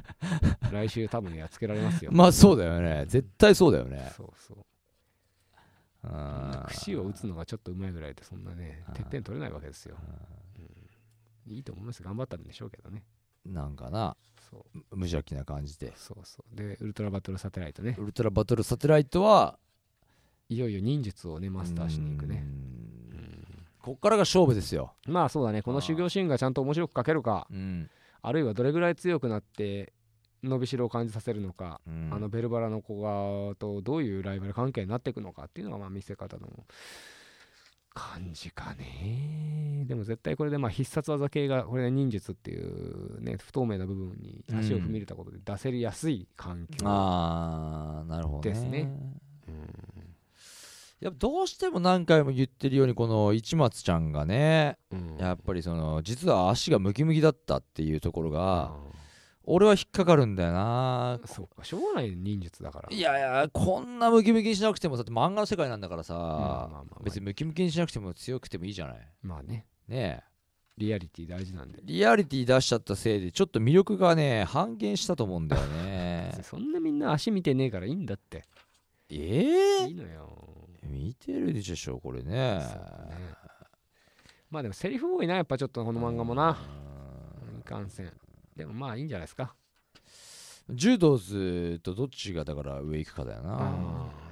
[0.72, 2.10] 来週多分やっつけられますよ。
[2.12, 3.04] まあそうだよね。
[3.06, 4.12] 絶対そうだよね。
[4.16, 4.58] そうそう。
[6.04, 9.96] うん串を打つのがちょっとうまいぐらいでそんなねうんてっぺん取れないわけですよ、
[11.46, 11.52] うん。
[11.52, 12.02] いいと思います。
[12.02, 13.04] 頑張ったんでしょうけどね。
[13.46, 14.16] なんかな
[14.90, 15.92] 無邪気な感じで。
[15.96, 16.56] そうそう。
[16.56, 17.96] でウルトラバトルサテライトね。
[17.98, 19.58] ウルトラバトルサテライトは
[20.48, 22.44] いよいよ忍術をねマスターしに行くね。
[22.46, 23.46] うん。
[23.80, 24.92] こっからが勝負ですよ。
[25.06, 25.62] まあそうだね。
[25.62, 27.90] この修行シーンがちゃんと面白く書けるかうん。
[28.22, 29.92] あるいはどれぐらい強くなって
[30.42, 32.10] 伸びしろを感じさせるのか、うん。
[32.12, 36.48] あのベルバラの子がとどういうライバル関係になっていくのかっていうのがまあ見せ方の
[37.94, 39.84] 感じかね。
[39.86, 48.50] でも絶対これでまあ必殺技系がこれ忍術っていうね不透明な部分に足を踏み入れたことで出せやすい環境、ああなるほどね。
[48.50, 48.90] ですね。
[51.00, 55.16] やっぱどうしても何回も言ってるようにこの市松ちゃんがねうん。
[55.18, 58.74] やっぱりその実は足がムキムキだったっていうところがあ
[59.46, 61.18] 俺は引っかかるんだよな。
[61.22, 62.88] ーそうかしょうがない忍術だから。
[62.90, 67.02] いやいやこんなムキムキにしなくてもだって漫画の世界なんだからさ、まあまあまあまあ。
[67.04, 69.08] 別にムキムキにしなくても強くてもいいじゃない。
[69.22, 69.66] まあね。
[69.88, 70.34] ねえ。
[70.76, 71.80] リアリティ大事なんで。
[71.84, 76.32] リアリティ出しちゃったせいでちょっと魅力がね半減したと思うんだよね。
[76.42, 78.44] そんなみんな足見てねえからいいんだって。
[79.10, 79.86] ええ？
[79.88, 80.68] いいのよ。
[80.82, 82.30] 見てるでしょこれね。
[82.30, 82.64] ね。
[84.50, 86.56] まあでもセリフ多いなやっぱちょっとこの漫画もな。
[87.52, 88.12] うんいかんせん
[88.56, 89.54] でもまあいいんじゃないですか。
[90.70, 93.58] 柔道図とどっちがだから上行くかだよな。
[93.58, 94.24] あ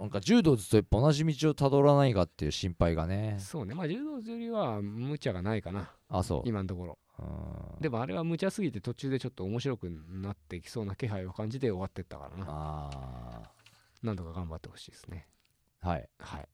[0.00, 3.36] なんか柔道図とやっぱ同じ道をたどらないかっていう心配がね。
[3.38, 3.74] そうね。
[3.74, 5.90] まあ柔道よりは無茶がないかな。
[6.08, 6.42] あそう。
[6.48, 6.98] 今のところ。
[7.18, 12.46] うんでもあれは無茶すぎて途中でちょっと面白くなってきそうな気配を感じて終わってったからな。
[12.48, 13.42] あ
[14.02, 15.26] なんとか頑張ってほしいですね。
[15.82, 16.08] ーはい。
[16.18, 16.48] はい。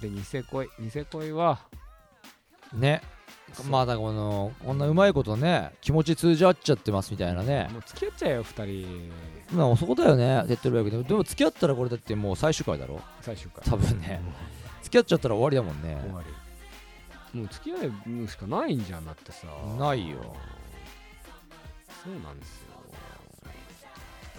[0.00, 1.66] でニセ恋ニセ恋は
[2.72, 3.02] ね。
[3.70, 7.68] まあだこのこんなうまいことね気持ち通じ合っちゃってますみたいなね。
[7.72, 9.10] もう付き合っちゃえよ2
[9.50, 9.56] 人。
[9.56, 13.00] まあそこだよね手っ取り早くでもでも付き合ったらこれだってもう最終回だろ？
[13.22, 13.64] 最終回。
[13.64, 14.20] 多分ね。
[14.82, 15.98] 付き合っちゃったら終わりだもんね。
[16.02, 16.22] 終わ
[17.32, 17.76] りもう付き合
[18.24, 19.46] うしかないんじゃんだってさ。
[19.78, 20.18] ないよ。
[22.04, 22.68] そうなんですよ。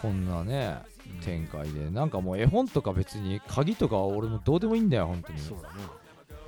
[0.01, 1.19] こんなねうん。
[1.21, 1.89] 展開で。
[1.89, 5.39] なんかもう絵本とか別に鍵とか俺もどうでもいいんだよ本当に。
[5.39, 5.75] そうだな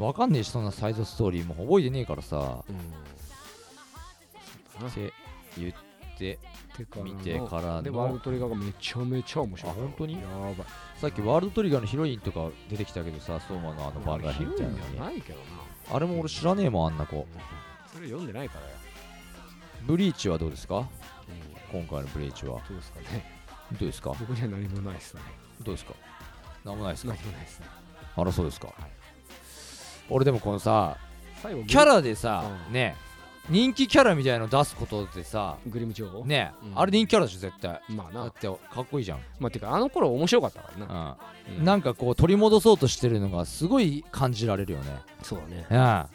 [0.02, 2.64] わかんねえしそんなサイドストーリーも覚えてねえからさ。
[4.82, 5.14] って
[5.58, 5.74] 言っ
[6.18, 6.40] て
[7.04, 10.14] 見てからでワールドのトリガーがめちゃめちゃ面白いあ本当に？
[10.16, 10.56] やばい。
[10.98, 15.96] さっきワールドトリガーのヒロインとか出てきたけどさ相馬のあのバンガヒロインみたいないけどな。
[15.96, 17.28] あれも俺知らねえもんあんな子。
[17.94, 18.62] それ読んでないから。
[18.66, 18.72] よ、
[19.86, 20.78] ブリーチはどうですか？
[20.78, 20.86] うん。
[21.80, 22.60] 今回のブリーチは。
[22.68, 23.24] どうですかね。
[23.74, 24.16] どうですか？
[24.20, 25.22] 僕には何もないですね。
[25.62, 25.94] どうですか？
[26.66, 27.14] なんもないですか？
[27.14, 27.68] 何もないですね。
[28.16, 28.72] あらそうですか、い
[30.12, 30.98] 俺でもこのさ
[31.68, 32.74] キャラでさ、うん。
[32.74, 32.96] ね
[33.50, 36.26] 人気キャラみたいの出すことでさグリム女王？
[36.26, 36.80] ね、うん。
[36.80, 37.82] あれ人気キャラでしょ絶対。
[37.90, 38.22] まあな。
[38.26, 41.18] だってかっこいいじゃん、まあてかあの頃面白かったからな、
[41.58, 41.66] うん。
[41.66, 45.00] なんかこう取り戻そうとしてるのがすごい感じられるよね。
[45.24, 45.66] そうだね。
[45.70, 46.06] うん。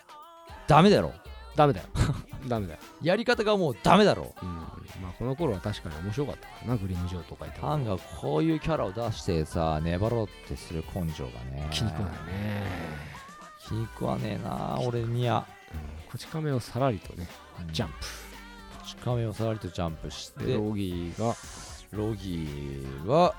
[0.68, 1.12] ダメだろ。
[1.56, 1.86] ダメだよ。
[2.46, 4.32] ダメだよ、やり方がもうダメだろ。
[4.40, 4.48] うん、
[5.02, 11.66] まあこの頃は確かに面白かったからなグリム女王とかいたファンがこういうキャラを出してさ粘ろうってする根性がね。
[11.72, 12.62] 気に食わないね、
[13.68, 15.46] 気に食わねえな俺には。
[15.72, 17.28] うん、こち亀をさらりとね
[17.72, 17.90] ジャン
[18.86, 20.54] チカメをさらりとジャンプして。
[20.54, 21.34] ロギーが。
[21.92, 23.34] ロギーは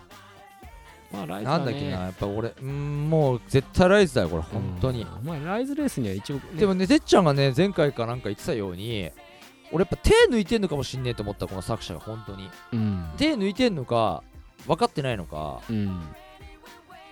[1.11, 1.63] まあライズはね。
[1.63, 9.09] なんだっけなやっぱ俺うんもう絶対ライズだよこれ本当に、うんお前ライズレースには一応、ね、でもねてっちゃんがね前回かなんか言ってたように
[9.71, 12.49] 俺やっぱ手抜いてんのかもしんねえと思ったこの作者が本当に。
[12.73, 13.05] うん。
[13.17, 14.23] 手抜いてんのか
[14.65, 15.61] 分かってないのか。
[15.69, 16.01] うん。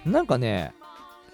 [0.05, 0.73] なんかね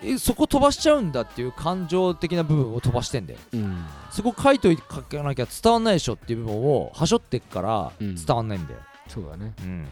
[0.04, 3.40] えそこ飛ばしちゃうんだっていう感情的な部分を飛ばしてんだよ。
[3.54, 3.86] うん。
[4.10, 8.80] そこ書いといて書かなきゃ伝わんないでしょっていう部分をはしょってっからうん伝わんないんだよ。
[9.08, 9.54] そうだね。
[9.60, 9.88] うん、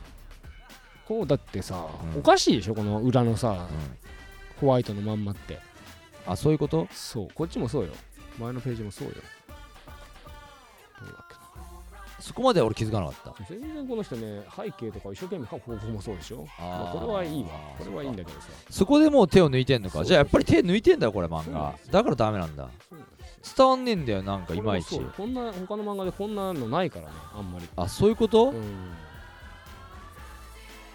[1.07, 2.19] こうだってさ、うん。
[2.19, 3.57] おかしいでしょこの裏のさうん。
[4.61, 5.59] ホワイトのまんまって。
[6.25, 6.87] あそういうこと？
[6.91, 7.27] そう。
[7.33, 7.93] こっちもそうよ。
[8.39, 9.13] 前のページもそうよ
[12.29, 13.41] そこまでは俺気づかなかった。
[13.41, 16.45] な全然この人ね背景とか一生懸命書く方法もそうでしょ。
[16.59, 16.69] あー。
[16.69, 17.49] まあこれはいいわ。
[17.79, 18.47] これはいいんだけどさ。
[18.69, 20.03] そこでもう手を抜いてんのか？
[20.03, 21.73] じゃあやっぱり手抜いてんだこれ漫画。
[21.89, 22.69] だからダメなんだ。
[23.57, 24.99] 伝わんねえんだよなんかいまいち。
[25.17, 27.67] こんな他の漫画でこんなのないからねあんまり。
[27.75, 28.91] あそういうこと、うん。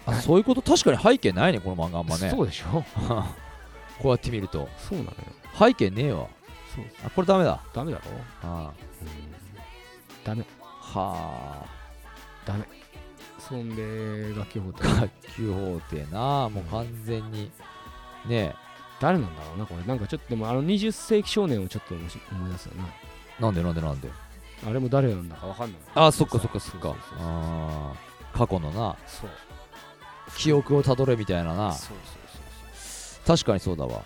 [0.05, 0.61] あそういうこと？
[0.61, 2.29] 確かに背景ないねこの漫画あんまね。
[2.29, 2.85] そうでしょ。
[3.99, 4.69] こうやって見ると。
[4.77, 5.15] そうなのよ。
[5.59, 6.27] 背景ねえわ。
[6.73, 7.59] そうあこれダメだ。
[7.73, 8.03] ダメだろ。
[8.43, 8.71] あ
[10.23, 10.43] ダメ
[10.99, 11.65] はあ。
[12.45, 12.65] ダメ
[13.39, 17.51] そんで楽器法廷学級法廷なもう完全に。
[18.27, 18.55] ね
[18.99, 19.83] 誰なんだろうなこれ。
[19.83, 22.87] なんかちょっとでもあの20世紀少年をちょっと思い思い出すよな。
[23.39, 24.09] なんでなんでなんで？
[24.65, 25.79] あれも誰なんだかわかんない。
[25.95, 26.87] あそっかそっかそっか。
[26.87, 28.37] そうそうそうあー。
[28.37, 28.95] 過去のな。
[29.05, 29.29] そう。
[30.37, 31.73] 記憶をたどれみたいなな。
[31.73, 32.17] そうそう
[32.73, 33.89] そう確かにそうだわ。
[33.91, 34.01] そう、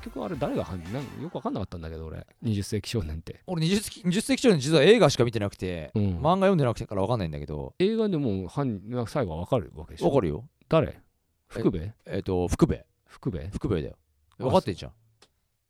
[0.00, 1.04] 結局あれ誰が犯人なん？
[1.04, 2.26] かよくわかんなかったんだけど俺。
[2.42, 6.02] 20世紀少年って、俺 20, 世紀20世紀少年実は映画しか見てなくて、うん。
[6.18, 7.74] 漫画読んでなくてから分かんないんだけど。
[7.78, 10.08] 映画でも犯人最後はわかるわけでしょ？
[10.10, 10.44] 分かるよ。
[10.68, 11.00] 誰？
[11.48, 11.90] 福部？
[12.06, 12.80] えっ、と福部。
[13.06, 13.38] 福部？
[13.38, 13.96] い福部だよ。
[14.38, 14.92] あ分かってんじゃん。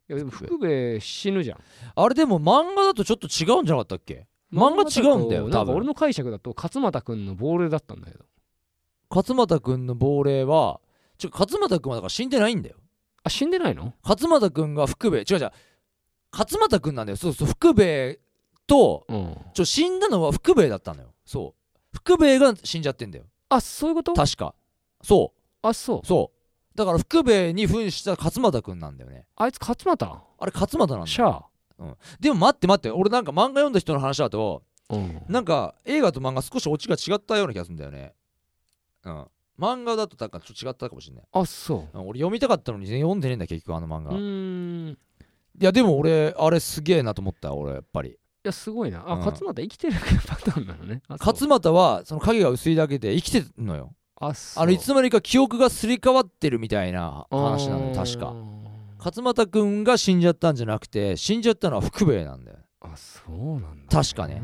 [0.08, 0.98] やでも福部。
[1.00, 1.58] 死ぬじゃん。
[1.94, 4.26] あれでも漫画だとちょっと違うんじゃなかったっけ？
[4.52, 5.50] 漫画違うんだよ多分。
[5.50, 8.24] なんか俺の解釈だと勝俣君の亡霊だったんだけど。
[9.10, 10.80] 勝俣君の亡霊は
[11.18, 12.76] ちょ勝俣君はだから死んでないんだよ
[13.22, 13.94] あ死んでないの？
[14.02, 15.18] 勝俣君が福部。
[15.18, 15.50] 違う違う。
[16.32, 17.16] 勝俣君なんだよ。
[17.16, 18.20] そうそう福部
[18.66, 19.36] とうん。
[19.52, 21.12] ちょ死んだのは福兵衛だったのよ。
[21.24, 21.96] そう。
[21.96, 23.24] 福兵衛が死んじゃってんだよ。
[23.48, 24.14] あそういうこと？
[24.14, 24.54] 確か。
[25.02, 26.00] そあそう。
[26.02, 26.76] うそう。
[26.76, 29.26] だから福兵衛に扮した勝俣君なんだよね。
[29.36, 30.22] あいつ勝俣？
[30.38, 31.06] あれ勝俣なんだよ。
[31.06, 31.44] シャア。
[32.20, 32.90] でも待って待って。
[32.90, 35.22] 俺なんか漫画読んだ人の話だとうん。
[35.28, 38.14] なんか映画と漫画少しオチが違ったような気がするんだよね。
[39.04, 39.26] うん
[39.60, 41.24] 漫画だとなんかちょっと違ったかもしれない。
[41.32, 41.98] あそう。
[41.98, 44.98] うん俺読みたかったのに読んでねえんだ結局あの漫画、うん。
[45.60, 48.16] いやでも俺あれすげえなと思った俺やっぱり。
[48.42, 49.04] やすごいな。
[49.06, 49.18] あ、うん。
[49.20, 49.96] 勝俣生きてる
[50.26, 51.02] パターンなのね。
[51.08, 53.94] 勝俣はその影が薄いだけで生きてるのよ。
[54.16, 54.62] あそう。
[54.62, 58.34] あのいつの間にか記憶がすり替わってるみたいな話なのよ確か。
[58.98, 62.58] 勝俣君が死んじゃったんじゃなくて死んじゃったのは福兵衛なんだよ。
[62.80, 64.42] あそうなんだ確かね。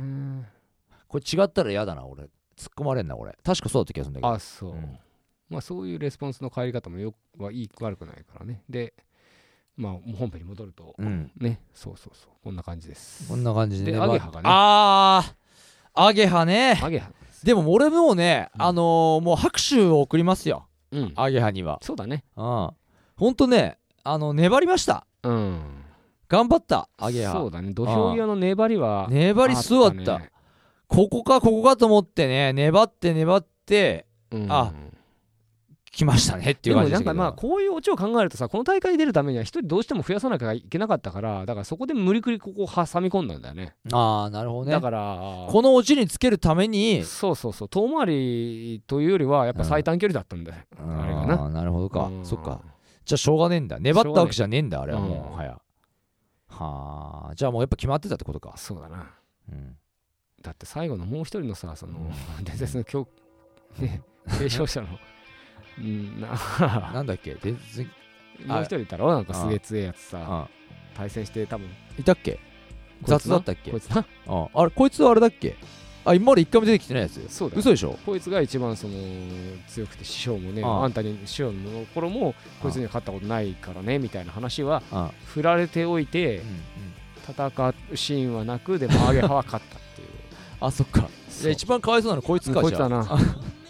[1.08, 2.24] これ違ったら嫌だな俺。
[2.56, 4.32] 突っ込まれんな俺確かそうだった気がするんだけど。
[4.32, 4.98] あそう、うん
[5.48, 8.62] まあそういうレスポンスの返り方もよくはいい悪くないからね。
[8.68, 8.94] で
[9.76, 11.30] まあ本編に戻ると、うん。
[11.36, 12.30] ねそうそうそう。
[12.42, 13.28] こんな感じです。
[13.28, 13.98] こんな感じでね。
[13.98, 14.42] アゲハがね。
[14.44, 16.80] あーアゲハね。
[16.82, 17.10] アゲハ
[17.44, 18.62] でも俺もうね、うん。
[18.62, 20.66] あのーもう拍手を送りますよ。
[20.90, 21.12] うん。
[21.16, 21.78] アゲハには。
[21.82, 22.24] そうだね。
[22.36, 22.70] うん。
[23.16, 25.06] ほんとねあの粘りました。
[25.22, 25.60] うん。
[26.28, 27.32] 頑張ったアゲハ。
[27.32, 27.72] そうだね。
[27.72, 30.30] 土俵際の粘りは粘りすごかったね。
[30.88, 34.46] ここかここかと思ってね粘って粘ってうん。
[34.50, 34.72] あ
[35.96, 37.10] 来ましたねっていでもなんう感じでしたけど。
[37.10, 43.74] かまあこういうオチを考えるとさこの大会に出るためには一人どうしても増やさなきゃいけなかったからだからそこで無理くりここを挟み込んだんだよね。
[43.92, 44.72] ああなるほどね。
[44.72, 51.48] だからこのオチにつけるためにそうそうそう遠回りというよりはやっぱ最短距離だったんだよ、あれがな。
[51.48, 52.02] なるほどか。
[52.04, 52.24] うん。
[52.24, 52.60] そっか。
[53.06, 53.78] じゃあしょうがねえんだ。
[53.78, 55.58] 粘ったわけじゃねえんだあれはうんもうはや。
[56.48, 57.34] はあ。
[57.34, 58.54] じゃあもうやっぱ決まってたってことか。
[58.56, 59.10] そうだな。
[59.50, 59.76] うん。
[60.42, 62.10] だって最後のもう一人のさその
[62.42, 63.08] 伝説の教
[63.78, 64.02] ね
[64.38, 64.88] 継承者の
[65.78, 66.20] うん。
[66.20, 66.28] な
[66.94, 67.36] なんだっけ？
[67.42, 67.90] 全然
[68.46, 69.08] もう一人いたろ？
[69.10, 70.18] なんかすげえ強いやつさ。
[70.22, 70.48] あ。
[70.94, 71.68] 対戦して多分。
[71.98, 72.38] いたっけ？
[73.02, 73.70] 雑だったっけ？
[73.70, 74.04] こいつな？
[74.28, 74.48] あ。
[74.54, 75.56] あれこいつはあれだっけ？
[76.04, 77.20] あ今まで一回も出てきてないやつ。
[77.28, 77.60] そうだよ。
[77.60, 77.98] 嘘でしょ？
[78.06, 78.94] こいつが一番その
[79.66, 86.42] 強くて師匠もねあんたに師匠の頃もこいつには勝ったことないからねみたいな話はあ振られておいて
[87.28, 90.08] 戦うシーンはなくでもアゲハは勝ったっていう。
[90.60, 91.08] あそっか。
[91.50, 93.04] 一番かわいそうなのこいつかじゃあこいつだな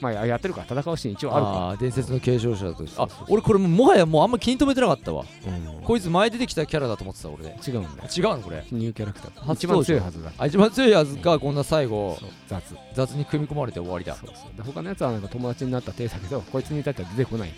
[0.00, 1.50] まあややってるから戦うシーン一応あるか。
[1.70, 3.02] あー伝説の継承者として。
[3.02, 5.24] あそうそうそう俺これももはやもうあんま気に留めてなかったわ。
[5.46, 5.82] うん。
[5.82, 7.44] こいつ前出てきたキャラだと思ってた俺。
[7.44, 8.08] で違うんだよ。
[8.16, 9.54] 違うのこれニューキャラクター。
[9.54, 10.32] 一番強いはずだ。
[10.36, 12.76] あ一番強いやつがこんな最後そう雑。
[12.94, 14.14] 雑に組み込まれて終わりだ。
[14.14, 14.56] そうそう。
[14.56, 17.50] で他のやつはなんか友達になった体だけどこいつに至っては出てこない。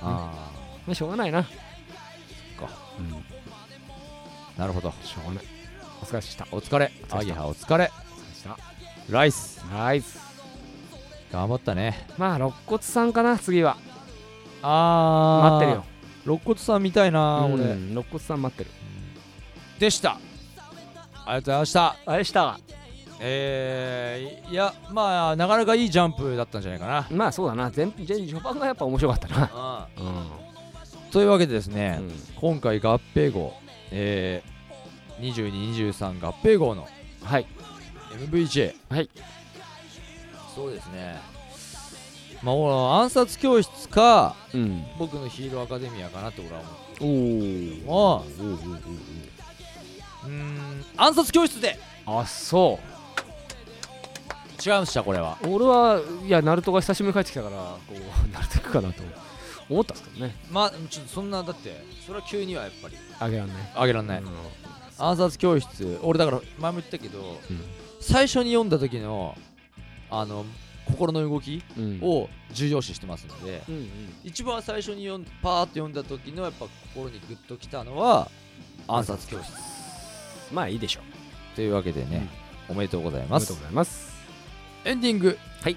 [0.00, 0.50] あ
[0.86, 1.42] まあしょうがないな。
[1.42, 1.48] か。
[2.98, 3.24] うん。
[4.58, 4.88] なるほど。
[4.88, 4.92] ょ
[5.24, 5.44] うがない。
[6.02, 6.46] お疲れでした。
[6.50, 6.90] お疲れ。
[7.10, 7.84] アゲハお疲れ。
[7.84, 8.58] お疲れでした。
[9.10, 9.64] ライス。
[9.72, 10.31] ナイス
[11.32, 12.06] 頑張ったね。
[12.18, 13.78] まあ肋骨さんかな次は。
[14.62, 15.50] あー。
[15.50, 15.84] 待ってるよ。
[16.24, 17.64] 肋骨さん見たいなうん俺。
[17.64, 18.70] 肋骨さん待ってる。
[19.78, 20.12] でした。
[20.12, 21.96] ありがとうございました。
[22.04, 22.60] あれした。
[23.24, 27.06] えー、いやまあなかなかいいジャンプだったんじゃないかな。
[27.10, 27.70] まあそうだな。
[27.70, 29.88] 全全序盤がやっぱ面白かったな。
[29.96, 31.10] うん。
[31.10, 32.12] というわけでですね、うん。
[32.36, 33.54] 今回合併号、
[33.90, 36.86] えー、2223合併号の
[37.22, 37.46] はい。
[38.12, 39.08] MVJ はい
[40.54, 41.18] そうですね。
[42.42, 44.84] まあ俺は暗殺教室かうん。
[44.98, 46.62] 僕のヒーローアカデミアかなって俺は
[47.00, 47.12] 思う
[47.88, 48.26] あおー。
[50.24, 50.84] おうん。
[50.96, 51.78] 暗殺教室で。
[52.06, 52.78] あそ
[54.64, 55.38] 違うんしたこれは。
[55.42, 57.94] う俺はいやナルトが久しぶりに帰ってきたからこう
[58.32, 59.02] ナルト行くかなと
[59.68, 60.36] 思ったんですけどね。
[60.50, 62.96] まあちょっとそんなだってそれは急にはやっぱり。
[63.18, 63.56] あげらんない。
[63.74, 64.28] あげらんない、うん。
[64.98, 65.98] 暗殺教室。
[66.02, 67.40] 俺だから前も言ったけど
[68.00, 69.36] 最初に読んだ時の
[70.12, 70.44] あの
[70.86, 72.00] 心の動きうん。
[72.02, 73.88] を重要視してますので、うんうん。
[74.24, 78.30] 一番最初に読んパーッと読んだ時のやっぱ心にグッときたのは
[78.88, 79.52] 暗殺教室
[80.52, 81.56] まあいいでしょう。
[81.56, 82.28] というわけでね、
[82.68, 84.12] おめでとうございおめでとうますございます。
[84.84, 85.38] エンディング。
[85.60, 85.76] はい。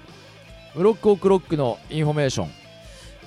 [0.74, 2.66] ムロックオクロックのインフォメーション。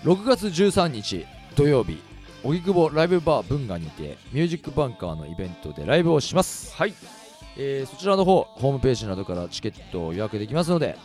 [0.03, 2.01] 6月13日土曜日
[2.43, 6.93] 荻窪ライブバー文化にてミュージックバンカーのイベントでライブをします、はい
[7.57, 10.97] えーそちらの方ホームページなどからチケットを予約できますので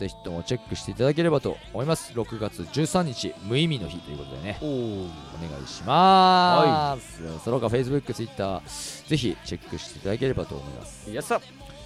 [0.00, 2.12] ぜひともチェックしていただければと思います。
[2.14, 4.58] 6月13日無意味の日ということでね。
[4.62, 8.62] お願いします、その他 Facebook、Twitter
[9.06, 11.12] ぜひチェックしていただければと思います。
[11.12, 11.40] やさ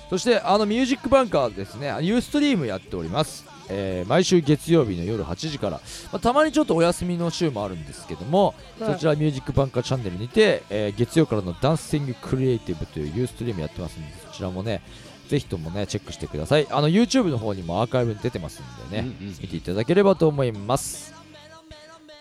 [0.09, 1.89] そしてあのミュージックバンカーですね。
[2.01, 5.81] ユーストリームやっております、えー毎週月曜日の夜8時から、
[6.13, 14.83] まあたまにちょっとお休みの週もあるんですけども、そちらミュージックバンカーチャンネルにて、えー月曜からのダンシングクリエイティブというユーストリームやってますんでそちらもね
[15.29, 16.67] ぜひともねチェックしてください。
[16.71, 21.15] あの YouTube の方にもアーカイブに出てますんでね、うんうん見ていただければと思います。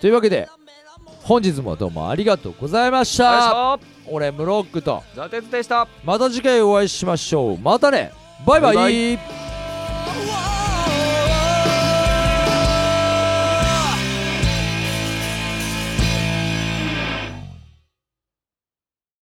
[0.02, 0.50] というわけで
[1.24, 3.78] 本日もどうもありがとうございました。
[3.78, 5.04] よ俺ムロックと。
[5.16, 5.88] ザテツでした。
[6.04, 7.58] また次回お会いしましょう。
[7.58, 8.12] またね。
[8.46, 8.76] バイバイ。
[8.76, 9.24] バイバ